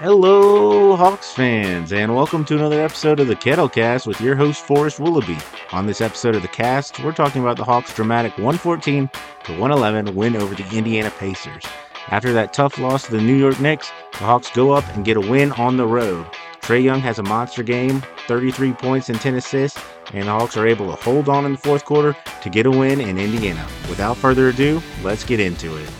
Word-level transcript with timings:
Hello, 0.00 0.94
Hawks 0.94 1.32
fans, 1.32 1.90
and 1.90 2.14
welcome 2.14 2.44
to 2.44 2.54
another 2.54 2.82
episode 2.82 3.18
of 3.18 3.28
the 3.28 3.34
Kettlecast 3.34 4.06
with 4.06 4.20
your 4.20 4.36
host, 4.36 4.62
Forrest 4.62 5.00
Willoughby. 5.00 5.38
On 5.72 5.86
this 5.86 6.02
episode 6.02 6.34
of 6.34 6.42
the 6.42 6.48
cast, 6.48 7.02
we're 7.02 7.12
talking 7.12 7.40
about 7.40 7.56
the 7.56 7.64
Hawks' 7.64 7.94
dramatic 7.94 8.32
114 8.32 9.08
to 9.44 9.52
111 9.52 10.14
win 10.14 10.36
over 10.36 10.54
the 10.54 10.68
Indiana 10.76 11.10
Pacers. 11.12 11.64
After 12.08 12.34
that 12.34 12.52
tough 12.52 12.76
loss 12.78 13.06
to 13.06 13.12
the 13.12 13.22
New 13.22 13.36
York 13.36 13.58
Knicks, 13.58 13.90
the 14.12 14.18
Hawks 14.18 14.50
go 14.50 14.72
up 14.72 14.84
and 14.94 15.02
get 15.02 15.16
a 15.16 15.20
win 15.20 15.52
on 15.52 15.78
the 15.78 15.86
road. 15.86 16.26
Trae 16.60 16.84
Young 16.84 17.00
has 17.00 17.18
a 17.18 17.22
monster 17.22 17.62
game, 17.62 18.02
33 18.26 18.74
points 18.74 19.08
and 19.08 19.18
10 19.18 19.36
assists, 19.36 19.82
and 20.12 20.24
the 20.28 20.30
Hawks 20.30 20.58
are 20.58 20.66
able 20.66 20.94
to 20.94 21.02
hold 21.02 21.30
on 21.30 21.46
in 21.46 21.52
the 21.52 21.58
fourth 21.58 21.86
quarter 21.86 22.14
to 22.42 22.50
get 22.50 22.66
a 22.66 22.70
win 22.70 23.00
in 23.00 23.16
Indiana. 23.16 23.66
Without 23.88 24.18
further 24.18 24.50
ado, 24.50 24.82
let's 25.02 25.24
get 25.24 25.40
into 25.40 25.74
it. 25.78 25.90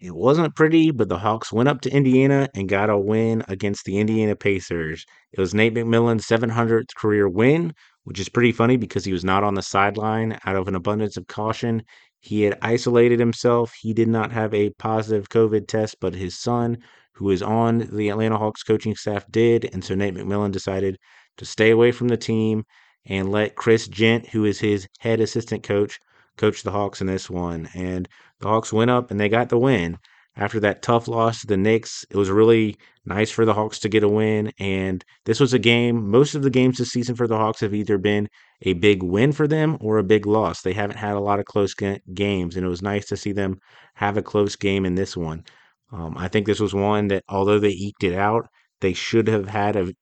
It 0.00 0.16
wasn't 0.16 0.56
pretty, 0.56 0.92
but 0.92 1.10
the 1.10 1.18
Hawks 1.18 1.52
went 1.52 1.68
up 1.68 1.82
to 1.82 1.90
Indiana 1.90 2.48
and 2.54 2.70
got 2.70 2.88
a 2.88 2.96
win 2.96 3.44
against 3.48 3.84
the 3.84 3.98
Indiana 3.98 4.34
Pacers. 4.34 5.04
It 5.32 5.40
was 5.40 5.52
Nate 5.52 5.74
McMillan's 5.74 6.26
700th 6.26 6.94
career 6.96 7.28
win, 7.28 7.74
which 8.04 8.18
is 8.18 8.30
pretty 8.30 8.52
funny 8.52 8.78
because 8.78 9.04
he 9.04 9.12
was 9.12 9.24
not 9.24 9.44
on 9.44 9.54
the 9.54 9.62
sideline 9.62 10.38
out 10.46 10.56
of 10.56 10.68
an 10.68 10.74
abundance 10.74 11.18
of 11.18 11.26
caution. 11.26 11.82
He 12.20 12.42
had 12.42 12.58
isolated 12.62 13.20
himself. 13.20 13.74
He 13.78 13.92
did 13.92 14.08
not 14.08 14.32
have 14.32 14.54
a 14.54 14.70
positive 14.78 15.28
COVID 15.28 15.68
test, 15.68 15.96
but 16.00 16.14
his 16.14 16.38
son, 16.38 16.78
who 17.12 17.28
is 17.28 17.42
on 17.42 17.90
the 17.92 18.08
Atlanta 18.08 18.38
Hawks 18.38 18.62
coaching 18.62 18.96
staff, 18.96 19.26
did. 19.30 19.68
And 19.74 19.84
so 19.84 19.94
Nate 19.94 20.14
McMillan 20.14 20.50
decided 20.50 20.96
to 21.36 21.44
stay 21.44 21.70
away 21.70 21.92
from 21.92 22.08
the 22.08 22.16
team 22.16 22.64
and 23.04 23.30
let 23.30 23.54
Chris 23.54 23.86
Jent, 23.86 24.30
who 24.30 24.46
is 24.46 24.60
his 24.60 24.88
head 24.98 25.20
assistant 25.20 25.62
coach, 25.62 25.98
coach 26.36 26.62
the 26.62 26.70
Hawks 26.70 27.00
in 27.00 27.06
this 27.06 27.28
one. 27.28 27.68
And 27.74 28.08
the 28.40 28.48
Hawks 28.48 28.72
went 28.72 28.90
up 28.90 29.10
and 29.10 29.20
they 29.20 29.28
got 29.28 29.48
the 29.48 29.58
win. 29.58 29.98
After 30.36 30.60
that 30.60 30.82
tough 30.82 31.08
loss 31.08 31.40
to 31.40 31.46
the 31.48 31.56
Knicks, 31.56 32.04
it 32.08 32.16
was 32.16 32.30
really 32.30 32.76
nice 33.04 33.30
for 33.30 33.44
the 33.44 33.52
Hawks 33.52 33.78
to 33.80 33.88
get 33.88 34.04
a 34.04 34.08
win. 34.08 34.52
And 34.58 35.04
this 35.26 35.40
was 35.40 35.52
a 35.52 35.58
game, 35.58 36.08
most 36.08 36.34
of 36.34 36.42
the 36.42 36.50
games 36.50 36.78
this 36.78 36.92
season 36.92 37.16
for 37.16 37.26
the 37.26 37.36
Hawks 37.36 37.60
have 37.60 37.74
either 37.74 37.98
been 37.98 38.28
a 38.62 38.74
big 38.74 39.02
win 39.02 39.32
for 39.32 39.48
them 39.48 39.76
or 39.80 39.98
a 39.98 40.04
big 40.04 40.26
loss. 40.26 40.62
They 40.62 40.72
haven't 40.72 40.96
had 40.96 41.16
a 41.16 41.20
lot 41.20 41.40
of 41.40 41.46
close 41.46 41.74
games, 41.74 42.56
and 42.56 42.64
it 42.64 42.68
was 42.68 42.80
nice 42.80 43.06
to 43.06 43.16
see 43.16 43.32
them 43.32 43.58
have 43.94 44.16
a 44.16 44.22
close 44.22 44.56
game 44.56 44.86
in 44.86 44.94
this 44.94 45.16
one. 45.16 45.44
Um, 45.92 46.16
I 46.16 46.28
think 46.28 46.46
this 46.46 46.60
was 46.60 46.72
one 46.72 47.08
that, 47.08 47.24
although 47.28 47.58
they 47.58 47.70
eked 47.70 48.04
it 48.04 48.14
out, 48.14 48.46
they 48.80 48.92
should 48.92 49.28
have 49.28 49.48
had 49.48 49.76
a 49.76 49.92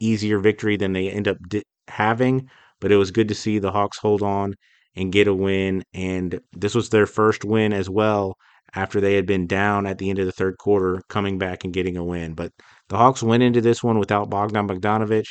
easier 0.00 0.38
victory 0.38 0.76
than 0.76 0.92
they 0.92 1.10
end 1.10 1.28
up 1.28 1.36
di- 1.48 1.62
having. 1.88 2.48
But 2.80 2.90
it 2.90 2.96
was 2.96 3.10
good 3.10 3.28
to 3.28 3.34
see 3.34 3.58
the 3.58 3.72
Hawks 3.72 3.98
hold 3.98 4.22
on 4.22 4.54
and 4.96 5.12
get 5.12 5.28
a 5.28 5.34
win. 5.34 5.82
And 5.92 6.40
this 6.52 6.74
was 6.74 6.90
their 6.90 7.06
first 7.06 7.44
win 7.44 7.72
as 7.72 7.90
well 7.90 8.36
after 8.74 9.00
they 9.00 9.14
had 9.14 9.26
been 9.26 9.46
down 9.46 9.86
at 9.86 9.98
the 9.98 10.10
end 10.10 10.18
of 10.18 10.26
the 10.26 10.32
third 10.32 10.58
quarter, 10.58 11.00
coming 11.08 11.38
back 11.38 11.64
and 11.64 11.72
getting 11.72 11.96
a 11.96 12.04
win. 12.04 12.34
But 12.34 12.52
the 12.88 12.96
Hawks 12.96 13.22
went 13.22 13.42
into 13.42 13.60
this 13.60 13.82
one 13.82 13.98
without 13.98 14.30
Bogdan 14.30 14.66
Bogdanovic, 14.66 15.26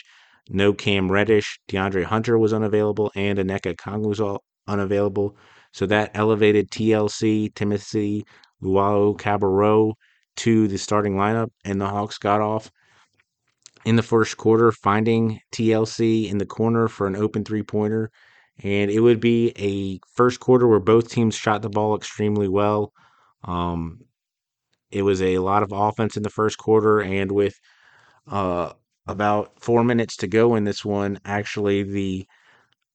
no 0.49 0.73
Cam 0.73 1.11
Reddish, 1.11 1.59
DeAndre 1.69 2.03
Hunter 2.03 2.37
was 2.37 2.53
unavailable, 2.53 3.11
and 3.15 3.39
Onyeka 3.39 3.75
Okongwu 3.75 4.07
was 4.07 4.39
unavailable. 4.67 5.37
So 5.71 5.85
that 5.87 6.11
elevated 6.13 6.69
TLC, 6.69 7.53
Timothy 7.53 8.25
Luwawu-Cabarrot, 8.61 9.93
to 10.35 10.67
the 10.67 10.77
starting 10.77 11.15
lineup, 11.15 11.49
and 11.63 11.79
the 11.79 11.87
Hawks 11.87 12.17
got 12.17 12.41
off 12.41 12.71
in 13.85 13.95
the 13.95 14.03
first 14.03 14.37
quarter, 14.37 14.71
finding 14.71 15.39
TLC 15.51 16.29
in 16.29 16.37
the 16.37 16.45
corner 16.45 16.87
for 16.87 17.07
an 17.07 17.15
open 17.15 17.43
three 17.43 17.63
pointer 17.63 18.09
and 18.61 18.91
it 18.91 18.99
would 18.99 19.19
be 19.19 19.51
a 19.57 19.99
first 20.15 20.39
quarter 20.39 20.67
where 20.67 20.79
both 20.79 21.09
teams 21.09 21.35
shot 21.35 21.61
the 21.61 21.69
ball 21.69 21.95
extremely 21.95 22.47
well. 22.47 22.91
Um, 23.43 23.99
it 24.91 25.01
was 25.01 25.21
a 25.21 25.39
lot 25.39 25.63
of 25.63 25.71
offense 25.71 26.15
in 26.17 26.23
the 26.23 26.29
first 26.29 26.57
quarter, 26.57 27.01
and 27.01 27.31
with 27.31 27.55
uh, 28.27 28.73
about 29.07 29.59
four 29.59 29.83
minutes 29.83 30.15
to 30.17 30.27
go 30.27 30.55
in 30.55 30.63
this 30.63 30.85
one, 30.85 31.19
actually 31.25 31.83
the 31.83 32.27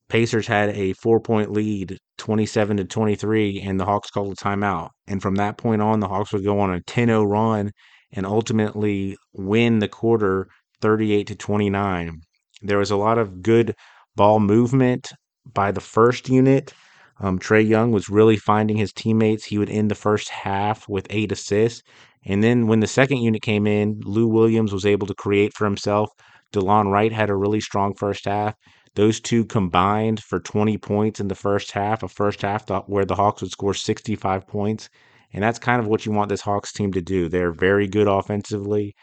Pacers 0.08 0.46
had 0.46 0.70
a 0.70 0.94
four 0.94 1.20
point 1.20 1.52
lead, 1.52 1.98
27 2.16 2.78
to 2.78 2.84
23, 2.84 3.60
and 3.60 3.78
the 3.78 3.84
Hawks 3.84 4.10
called 4.10 4.32
a 4.32 4.36
timeout. 4.36 4.90
And 5.06 5.20
from 5.20 5.34
that 5.34 5.58
point 5.58 5.82
on, 5.82 6.00
the 6.00 6.08
Hawks 6.08 6.32
would 6.32 6.44
go 6.44 6.60
on 6.60 6.72
a 6.72 6.80
10 6.80 7.08
0 7.08 7.24
run 7.24 7.72
and 8.12 8.24
ultimately 8.24 9.16
win 9.34 9.80
the 9.80 9.88
quarter 9.88 10.48
38 10.80 11.26
to 11.26 11.34
29. 11.34 12.20
There 12.62 12.78
was 12.78 12.90
a 12.90 12.96
lot 12.96 13.18
of 13.18 13.42
good 13.42 13.74
ball 14.16 14.40
movement 14.40 15.12
by 15.54 15.72
the 15.72 15.80
first 15.80 16.28
unit. 16.28 16.72
Um, 17.20 17.38
Trae 17.38 17.66
Young 17.66 17.90
was 17.90 18.08
really 18.08 18.36
finding 18.36 18.76
his 18.76 18.92
teammates. 18.92 19.44
He 19.44 19.58
would 19.58 19.70
end 19.70 19.90
the 19.90 19.96
first 19.96 20.28
half 20.28 20.88
with 20.88 21.06
eight 21.10 21.32
assists. 21.32 21.82
And 22.24 22.42
then 22.44 22.66
when 22.66 22.80
the 22.80 22.86
second 22.86 23.18
unit 23.18 23.42
came 23.42 23.66
in, 23.66 24.00
Lou 24.04 24.28
Williams 24.28 24.72
was 24.72 24.86
able 24.86 25.06
to 25.06 25.14
create 25.14 25.54
for 25.54 25.64
himself. 25.64 26.10
DeLon 26.52 26.90
Wright 26.90 27.12
had 27.12 27.30
a 27.30 27.36
really 27.36 27.60
strong 27.60 27.94
first 27.94 28.24
half. 28.24 28.54
Those 28.94 29.20
two 29.20 29.44
combined 29.44 30.22
for 30.22 30.40
20 30.40 30.78
points 30.78 31.20
in 31.20 31.28
the 31.28 31.34
first 31.34 31.72
half, 31.72 32.02
a 32.02 32.08
first 32.08 32.42
half 32.42 32.68
where 32.86 33.04
the 33.04 33.14
Hawks 33.14 33.42
would 33.42 33.50
score 33.50 33.74
65 33.74 34.46
points. 34.46 34.88
And 35.32 35.42
that's 35.42 35.58
kind 35.58 35.80
of 35.80 35.86
what 35.86 36.06
you 36.06 36.12
want 36.12 36.30
this 36.30 36.40
Hawks 36.40 36.72
team 36.72 36.92
to 36.92 37.02
do. 37.02 37.28
They're 37.28 37.52
very 37.52 37.86
good 37.86 38.08
offensively. 38.08 38.94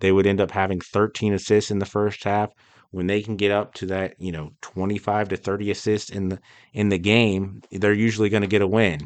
They 0.00 0.12
would 0.12 0.26
end 0.26 0.40
up 0.40 0.50
having 0.50 0.80
13 0.80 1.34
assists 1.34 1.70
in 1.70 1.78
the 1.78 1.86
first 1.86 2.24
half 2.24 2.50
when 2.94 3.08
they 3.08 3.22
can 3.22 3.36
get 3.36 3.50
up 3.50 3.74
to 3.74 3.86
that, 3.86 4.14
you 4.18 4.30
know, 4.30 4.50
25 4.62 5.30
to 5.30 5.36
30 5.36 5.70
assists 5.72 6.10
in 6.10 6.28
the 6.28 6.38
in 6.72 6.88
the 6.90 6.98
game, 6.98 7.60
they're 7.72 7.92
usually 7.92 8.28
going 8.28 8.42
to 8.42 8.48
get 8.48 8.62
a 8.62 8.66
win. 8.68 9.00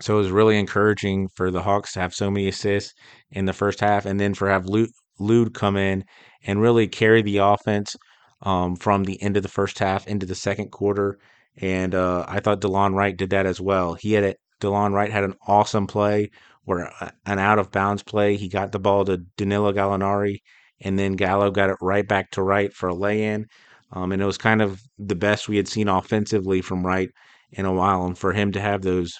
So 0.00 0.14
it 0.14 0.18
was 0.18 0.30
really 0.30 0.58
encouraging 0.58 1.28
for 1.34 1.50
the 1.50 1.62
Hawks 1.62 1.92
to 1.94 2.00
have 2.00 2.14
so 2.14 2.30
many 2.30 2.46
assists 2.46 2.94
in 3.30 3.44
the 3.44 3.52
first 3.52 3.80
half, 3.80 4.06
and 4.06 4.20
then 4.20 4.34
for 4.34 4.48
have 4.48 4.66
Lude 4.66 5.54
come 5.54 5.76
in 5.76 6.04
and 6.44 6.60
really 6.60 6.86
carry 6.86 7.22
the 7.22 7.38
offense 7.38 7.96
um, 8.42 8.76
from 8.76 9.04
the 9.04 9.20
end 9.20 9.36
of 9.36 9.42
the 9.42 9.48
first 9.48 9.80
half 9.80 10.06
into 10.06 10.26
the 10.26 10.34
second 10.36 10.70
quarter. 10.70 11.18
And 11.56 11.94
uh, 11.94 12.24
I 12.28 12.38
thought 12.38 12.60
DeLon 12.60 12.94
Wright 12.94 13.16
did 13.16 13.30
that 13.30 13.46
as 13.46 13.60
well. 13.60 13.94
He 13.94 14.12
had 14.12 14.24
a, 14.24 14.34
DeLon 14.60 14.92
Wright 14.92 15.10
had 15.10 15.24
an 15.24 15.34
awesome 15.46 15.88
play 15.88 16.30
where 16.64 16.92
uh, 17.00 17.10
an 17.26 17.40
out 17.40 17.58
of 17.58 17.72
bounds 17.72 18.04
play. 18.04 18.36
He 18.36 18.48
got 18.48 18.70
the 18.70 18.78
ball 18.78 19.04
to 19.06 19.18
Danilo 19.36 19.72
Gallinari 19.72 20.38
and 20.82 20.98
then 20.98 21.12
Gallo 21.12 21.50
got 21.50 21.70
it 21.70 21.76
right 21.80 22.06
back 22.06 22.30
to 22.32 22.42
Wright 22.42 22.72
for 22.72 22.88
a 22.88 22.94
lay-in. 22.94 23.46
Um, 23.92 24.12
and 24.12 24.22
it 24.22 24.26
was 24.26 24.38
kind 24.38 24.62
of 24.62 24.80
the 24.98 25.14
best 25.14 25.48
we 25.48 25.56
had 25.56 25.68
seen 25.68 25.88
offensively 25.88 26.62
from 26.62 26.84
Wright 26.84 27.10
in 27.50 27.64
a 27.64 27.72
while. 27.72 28.04
And 28.04 28.18
for 28.18 28.32
him 28.32 28.52
to 28.52 28.60
have 28.60 28.82
those 28.82 29.14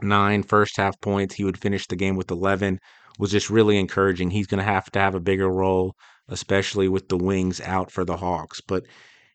nine 0.00 0.42
first 0.42 0.76
half 0.76 1.00
points, 1.00 1.34
he 1.34 1.44
would 1.44 1.58
finish 1.58 1.86
the 1.86 1.96
game 1.96 2.16
with 2.16 2.30
11, 2.30 2.78
was 3.18 3.30
just 3.30 3.50
really 3.50 3.78
encouraging. 3.78 4.30
He's 4.30 4.46
going 4.46 4.58
to 4.58 4.64
have 4.64 4.90
to 4.92 4.98
have 4.98 5.14
a 5.14 5.20
bigger 5.20 5.48
role, 5.48 5.94
especially 6.28 6.88
with 6.88 7.08
the 7.08 7.16
wings 7.16 7.60
out 7.60 7.90
for 7.90 8.04
the 8.04 8.16
Hawks. 8.16 8.60
But 8.60 8.84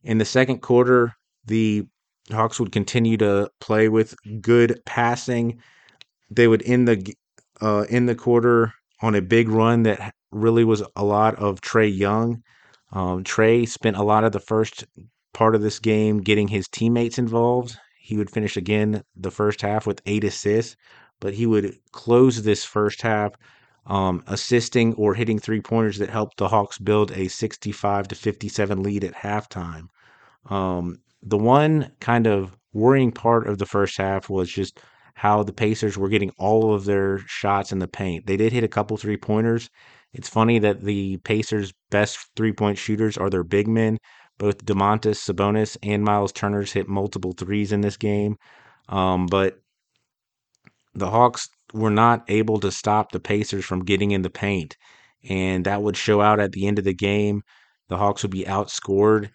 in 0.03 0.17
the 0.17 0.25
second 0.25 0.59
quarter, 0.59 1.13
the 1.45 1.83
Hawks 2.31 2.59
would 2.59 2.71
continue 2.71 3.17
to 3.17 3.49
play 3.59 3.89
with 3.89 4.15
good 4.41 4.79
passing. 4.85 5.59
They 6.29 6.47
would 6.47 6.63
end 6.65 6.87
the 6.87 7.13
uh, 7.61 7.85
in 7.89 8.07
the 8.07 8.15
quarter 8.15 8.73
on 9.01 9.13
a 9.13 9.21
big 9.21 9.49
run 9.49 9.83
that 9.83 10.13
really 10.31 10.63
was 10.63 10.83
a 10.95 11.03
lot 11.03 11.35
of 11.35 11.61
Trae 11.61 11.95
Young. 11.95 12.43
Um, 12.91 13.23
Trae 13.23 13.67
spent 13.67 13.97
a 13.97 14.03
lot 14.03 14.23
of 14.23 14.31
the 14.31 14.39
first 14.39 14.85
part 15.33 15.55
of 15.55 15.61
this 15.61 15.79
game 15.79 16.21
getting 16.21 16.47
his 16.47 16.67
teammates 16.67 17.17
involved. 17.17 17.77
He 17.99 18.17
would 18.17 18.29
finish 18.29 18.57
again 18.57 19.03
the 19.15 19.31
first 19.31 19.61
half 19.61 19.87
with 19.87 20.01
eight 20.05 20.23
assists, 20.23 20.75
but 21.19 21.33
he 21.33 21.45
would 21.45 21.75
close 21.91 22.43
this 22.43 22.65
first 22.65 23.01
half 23.01 23.33
um, 23.85 24.23
assisting 24.27 24.93
or 24.95 25.13
hitting 25.13 25.39
three 25.39 25.61
pointers 25.61 25.97
that 25.99 26.09
helped 26.09 26.37
the 26.37 26.49
Hawks 26.49 26.77
build 26.77 27.11
a 27.11 27.27
65 27.27 28.07
to 28.09 28.15
57 28.15 28.83
lead 28.83 29.03
at 29.03 29.13
halftime. 29.13 29.87
Um, 30.49 30.99
the 31.23 31.37
one 31.37 31.91
kind 31.99 32.27
of 32.27 32.57
worrying 32.73 33.11
part 33.11 33.47
of 33.47 33.57
the 33.57 33.65
first 33.65 33.97
half 33.97 34.29
was 34.29 34.51
just 34.51 34.79
how 35.13 35.43
the 35.43 35.53
Pacers 35.53 35.97
were 35.97 36.09
getting 36.09 36.31
all 36.37 36.73
of 36.73 36.85
their 36.85 37.19
shots 37.19 37.71
in 37.71 37.79
the 37.79 37.87
paint. 37.87 38.25
They 38.25 38.37
did 38.37 38.53
hit 38.53 38.63
a 38.63 38.69
couple 38.69 38.97
three 38.97 39.17
pointers, 39.17 39.69
it's 40.13 40.29
funny 40.29 40.59
that 40.59 40.81
the 40.81 41.17
Pacers' 41.17 41.73
best 41.89 42.19
three 42.35 42.51
point 42.51 42.77
shooters 42.77 43.17
are 43.17 43.29
their 43.29 43.43
big 43.43 43.67
men. 43.67 43.97
Both 44.37 44.65
Domantas 44.65 45.17
Sabonis 45.17 45.77
and 45.83 46.03
Miles 46.03 46.31
Turner's 46.31 46.73
hit 46.73 46.87
multiple 46.87 47.33
threes 47.33 47.71
in 47.71 47.81
this 47.81 47.97
game. 47.97 48.37
Um, 48.89 49.27
but 49.27 49.59
the 50.93 51.09
Hawks 51.09 51.47
were 51.73 51.91
not 51.91 52.25
able 52.27 52.59
to 52.59 52.71
stop 52.71 53.11
the 53.11 53.19
Pacers 53.19 53.63
from 53.63 53.85
getting 53.85 54.11
in 54.11 54.23
the 54.23 54.29
paint. 54.29 54.75
And 55.29 55.65
that 55.65 55.81
would 55.81 55.95
show 55.95 56.21
out 56.21 56.39
at 56.39 56.51
the 56.51 56.67
end 56.67 56.79
of 56.79 56.85
the 56.85 56.93
game. 56.93 57.43
The 57.87 57.97
Hawks 57.97 58.23
would 58.23 58.31
be 58.31 58.43
outscored 58.45 59.29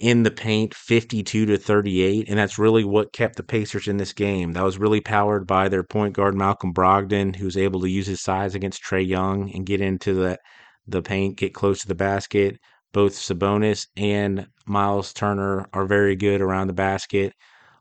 in 0.00 0.22
the 0.22 0.30
paint 0.30 0.74
52 0.74 1.46
to 1.46 1.56
38 1.58 2.28
and 2.28 2.38
that's 2.38 2.58
really 2.58 2.84
what 2.84 3.12
kept 3.12 3.36
the 3.36 3.42
Pacers 3.42 3.88
in 3.88 3.96
this 3.96 4.12
game. 4.12 4.52
That 4.52 4.64
was 4.64 4.78
really 4.78 5.00
powered 5.00 5.46
by 5.46 5.68
their 5.68 5.82
point 5.82 6.14
guard 6.14 6.34
Malcolm 6.34 6.72
Brogdon 6.72 7.34
who 7.34 7.44
was 7.44 7.56
able 7.56 7.80
to 7.80 7.90
use 7.90 8.06
his 8.06 8.22
size 8.22 8.54
against 8.54 8.82
Trae 8.82 9.06
Young 9.06 9.50
and 9.52 9.66
get 9.66 9.80
into 9.80 10.14
the 10.14 10.38
the 10.86 11.02
paint, 11.02 11.36
get 11.36 11.54
close 11.54 11.80
to 11.80 11.88
the 11.88 11.94
basket. 11.94 12.58
Both 12.92 13.12
Sabonis 13.14 13.86
and 13.96 14.46
Miles 14.66 15.12
Turner 15.12 15.66
are 15.72 15.84
very 15.84 16.16
good 16.16 16.40
around 16.40 16.68
the 16.68 16.72
basket. 16.72 17.34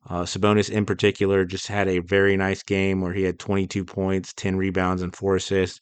Uh, 0.10 0.24
Sabonis, 0.24 0.69
in 0.69 0.86
particular, 0.86 1.46
just 1.46 1.68
had 1.68 1.88
a 1.88 2.00
very 2.00 2.38
nice 2.38 2.64
game 2.64 3.02
where 3.02 3.14
he 3.14 3.24
had 3.24 3.40
22 3.40 3.86
points, 3.86 4.34
10 4.34 4.56
rebounds, 4.58 5.02
and 5.02 5.16
four 5.16 5.36
assists. 5.36 5.80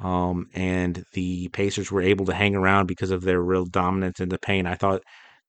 Um, 0.00 0.46
and 0.54 1.04
the 1.12 1.48
Pacers 1.48 1.90
were 1.90 2.02
able 2.02 2.26
to 2.26 2.34
hang 2.34 2.54
around 2.54 2.86
because 2.86 3.10
of 3.10 3.22
their 3.22 3.42
real 3.42 3.66
dominance 3.66 4.20
in 4.20 4.28
the 4.28 4.38
paint. 4.38 4.68
I 4.68 4.74
thought 4.74 5.02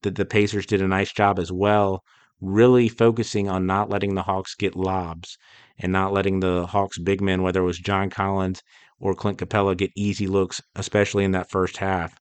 that 0.04 0.16
the 0.16 0.26
Pacers 0.26 0.66
did 0.66 0.82
a 0.82 0.88
nice 0.88 1.12
job 1.12 1.40
as 1.40 1.52
well, 1.52 2.04
really 2.42 2.90
focusing 2.90 3.50
on 3.50 3.66
not 3.66 3.90
letting 3.90 4.16
the 4.16 4.24
Hawks 4.24 4.56
get 4.56 4.76
lobs 4.76 5.38
and 5.78 5.92
not 5.92 6.14
letting 6.14 6.40
the 6.40 6.66
Hawks 6.68 6.98
big 6.98 7.22
men, 7.22 7.42
whether 7.42 7.62
it 7.62 7.66
was 7.66 7.80
John 7.80 8.10
Collins 8.10 8.62
or 9.00 9.16
Clint 9.16 9.38
Capela, 9.38 9.78
get 9.78 9.92
easy 9.96 10.28
looks, 10.28 10.62
especially 10.76 11.24
in 11.24 11.32
that 11.32 11.50
first 11.50 11.78
half. 11.78 12.14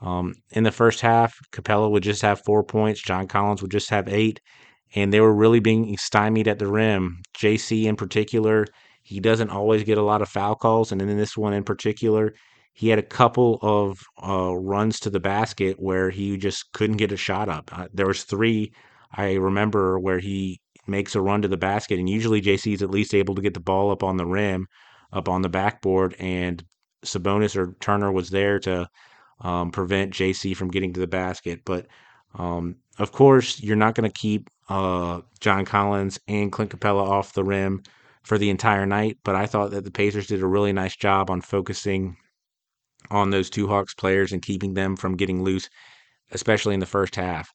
Um, 0.00 0.34
in 0.50 0.64
the 0.64 0.72
first 0.72 1.00
half, 1.00 1.34
Capela 1.52 1.90
would 1.90 2.02
just 2.02 2.22
have 2.22 2.42
four 2.44 2.64
points, 2.64 3.00
John 3.00 3.26
Collins 3.26 3.62
would 3.62 3.70
just 3.70 3.90
have 3.90 4.08
eight, 4.08 4.40
and 4.94 5.12
they 5.12 5.20
were 5.20 5.34
really 5.34 5.60
being 5.60 5.96
stymied 5.96 6.48
at 6.48 6.58
the 6.58 6.66
rim. 6.66 7.22
JC 7.38 7.84
in 7.84 7.96
particular, 7.96 8.66
he 9.02 9.20
doesn't 9.20 9.50
always 9.50 9.84
get 9.84 9.98
a 9.98 10.02
lot 10.02 10.22
of 10.22 10.28
foul 10.28 10.56
calls, 10.56 10.92
and 10.92 11.00
in 11.00 11.16
this 11.16 11.36
one 11.36 11.52
in 11.52 11.64
particular, 11.64 12.34
he 12.74 12.88
had 12.88 12.98
a 12.98 13.02
couple 13.02 13.58
of 13.62 14.00
uh, 14.22 14.54
runs 14.54 15.00
to 15.00 15.10
the 15.10 15.20
basket 15.20 15.76
where 15.78 16.10
he 16.10 16.36
just 16.36 16.72
couldn't 16.72 16.96
get 16.98 17.12
a 17.12 17.16
shot 17.16 17.48
up. 17.48 17.70
Uh, 17.72 17.88
there 17.94 18.06
was 18.06 18.24
three 18.24 18.72
I 19.16 19.34
remember 19.34 19.98
where 19.98 20.18
he 20.18 20.60
makes 20.86 21.14
a 21.14 21.20
run 21.20 21.42
to 21.42 21.48
the 21.48 21.56
basket, 21.56 21.98
and 21.98 22.10
usually 22.10 22.42
JC 22.42 22.74
is 22.74 22.82
at 22.82 22.90
least 22.90 23.14
able 23.14 23.34
to 23.36 23.42
get 23.42 23.54
the 23.54 23.60
ball 23.60 23.90
up 23.90 24.02
on 24.02 24.16
the 24.16 24.26
rim, 24.26 24.66
up 25.12 25.28
on 25.28 25.42
the 25.42 25.48
backboard, 25.48 26.16
and 26.18 26.64
Sabonis 27.04 27.56
or 27.56 27.76
Turner 27.80 28.10
was 28.10 28.30
there 28.30 28.58
to 28.60 28.88
um, 29.40 29.70
prevent 29.70 30.12
JC 30.12 30.56
from 30.56 30.70
getting 30.70 30.92
to 30.94 31.00
the 31.00 31.06
basket. 31.06 31.60
But 31.64 31.86
um, 32.34 32.76
of 32.98 33.12
course, 33.12 33.62
you're 33.62 33.76
not 33.76 33.94
going 33.94 34.10
to 34.10 34.20
keep 34.20 34.50
uh, 34.68 35.20
John 35.40 35.64
Collins 35.64 36.18
and 36.26 36.50
Clint 36.50 36.72
Capela 36.72 37.08
off 37.08 37.34
the 37.34 37.44
rim 37.44 37.82
for 38.22 38.38
the 38.38 38.50
entire 38.50 38.86
night. 38.86 39.18
But 39.22 39.36
I 39.36 39.46
thought 39.46 39.70
that 39.70 39.84
the 39.84 39.90
Pacers 39.90 40.26
did 40.26 40.42
a 40.42 40.46
really 40.46 40.72
nice 40.72 40.96
job 40.96 41.30
on 41.30 41.40
focusing 41.40 42.16
on 43.10 43.30
those 43.30 43.50
two 43.50 43.68
Hawks 43.68 43.94
players 43.94 44.32
and 44.32 44.42
keeping 44.42 44.74
them 44.74 44.96
from 44.96 45.16
getting 45.16 45.42
loose, 45.42 45.68
especially 46.32 46.74
in 46.74 46.80
the 46.80 46.86
first 46.86 47.16
half. 47.16 47.50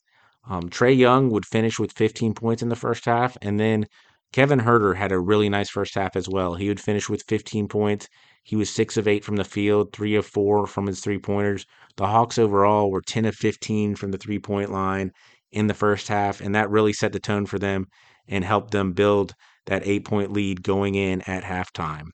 Um, 0.49 0.69
Trae 0.69 0.97
Young 0.97 1.29
would 1.29 1.45
finish 1.45 1.79
with 1.79 1.91
15 1.93 2.33
points 2.33 2.61
in 2.61 2.69
the 2.69 2.75
first 2.75 3.05
half, 3.05 3.37
and 3.41 3.59
then 3.59 3.85
Kevin 4.31 4.59
Huerter 4.59 4.95
had 4.95 5.11
a 5.11 5.19
really 5.19 5.49
nice 5.49 5.69
first 5.69 5.95
half 5.95 6.15
as 6.15 6.29
well. 6.29 6.55
He 6.55 6.67
would 6.67 6.79
finish 6.79 7.09
with 7.09 7.23
15 7.27 7.67
points. 7.67 8.07
He 8.43 8.55
was 8.55 8.69
six 8.69 8.95
of 8.95 9.07
eight 9.07 9.23
from 9.23 9.35
the 9.35 9.43
field, 9.43 9.91
three 9.91 10.15
of 10.15 10.25
four 10.25 10.65
from 10.65 10.87
his 10.87 11.01
three 11.01 11.19
pointers. 11.19 11.65
The 11.97 12.07
Hawks 12.07 12.37
overall 12.37 12.91
were 12.91 13.01
10 13.01 13.25
of 13.25 13.35
15 13.35 13.95
from 13.95 14.11
the 14.11 14.17
three 14.17 14.39
point 14.39 14.71
line 14.71 15.11
in 15.51 15.67
the 15.67 15.73
first 15.73 16.07
half, 16.07 16.41
and 16.41 16.53
that 16.55 16.69
really 16.69 16.93
set 16.93 17.11
the 17.11 17.19
tone 17.19 17.45
for 17.45 17.59
them 17.59 17.87
and 18.27 18.45
helped 18.45 18.71
them 18.71 18.93
build 18.93 19.33
that 19.65 19.81
eight 19.85 20.05
point 20.05 20.31
lead 20.31 20.63
going 20.63 20.95
in 20.95 21.21
at 21.21 21.43
halftime. 21.43 22.09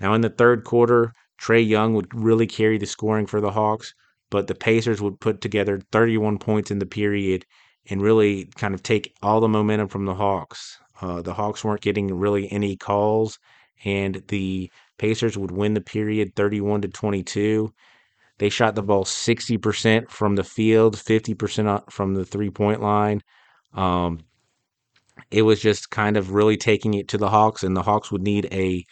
Now, 0.00 0.14
in 0.14 0.20
the 0.20 0.30
third 0.30 0.64
quarter, 0.64 1.12
Trae 1.40 1.66
Young 1.66 1.94
would 1.94 2.14
really 2.14 2.46
carry 2.46 2.78
the 2.78 2.86
scoring 2.86 3.26
for 3.26 3.40
the 3.40 3.50
Hawks, 3.50 3.94
but 4.30 4.46
the 4.46 4.54
Pacers 4.54 5.00
would 5.00 5.20
put 5.20 5.40
together 5.40 5.80
31 5.92 6.38
points 6.38 6.70
in 6.70 6.78
the 6.78 6.86
period 6.86 7.44
and 7.88 8.02
really 8.02 8.46
kind 8.56 8.74
of 8.74 8.82
take 8.82 9.14
all 9.22 9.40
the 9.40 9.48
momentum 9.48 9.88
from 9.88 10.06
the 10.06 10.14
Hawks. 10.14 10.78
Uh, 11.00 11.22
the 11.22 11.34
Hawks 11.34 11.62
weren't 11.62 11.82
getting 11.82 12.12
really 12.12 12.50
any 12.50 12.76
calls, 12.76 13.38
and 13.84 14.22
the 14.28 14.70
Pacers 14.98 15.36
would 15.36 15.50
win 15.50 15.74
the 15.74 15.80
period 15.80 16.34
31 16.34 16.82
to 16.82 16.88
22. 16.88 17.72
They 18.38 18.48
shot 18.48 18.74
the 18.74 18.82
ball 18.82 19.04
60% 19.04 20.10
from 20.10 20.36
the 20.36 20.44
field, 20.44 20.96
50% 20.96 21.90
from 21.90 22.14
the 22.14 22.24
three 22.24 22.50
point 22.50 22.82
line. 22.82 23.22
Um, 23.72 24.20
it 25.30 25.42
was 25.42 25.60
just 25.60 25.90
kind 25.90 26.16
of 26.16 26.32
really 26.32 26.56
taking 26.56 26.94
it 26.94 27.08
to 27.08 27.18
the 27.18 27.30
Hawks, 27.30 27.62
and 27.62 27.76
the 27.76 27.82
Hawks 27.82 28.10
would 28.10 28.22
need 28.22 28.48
a 28.52 28.84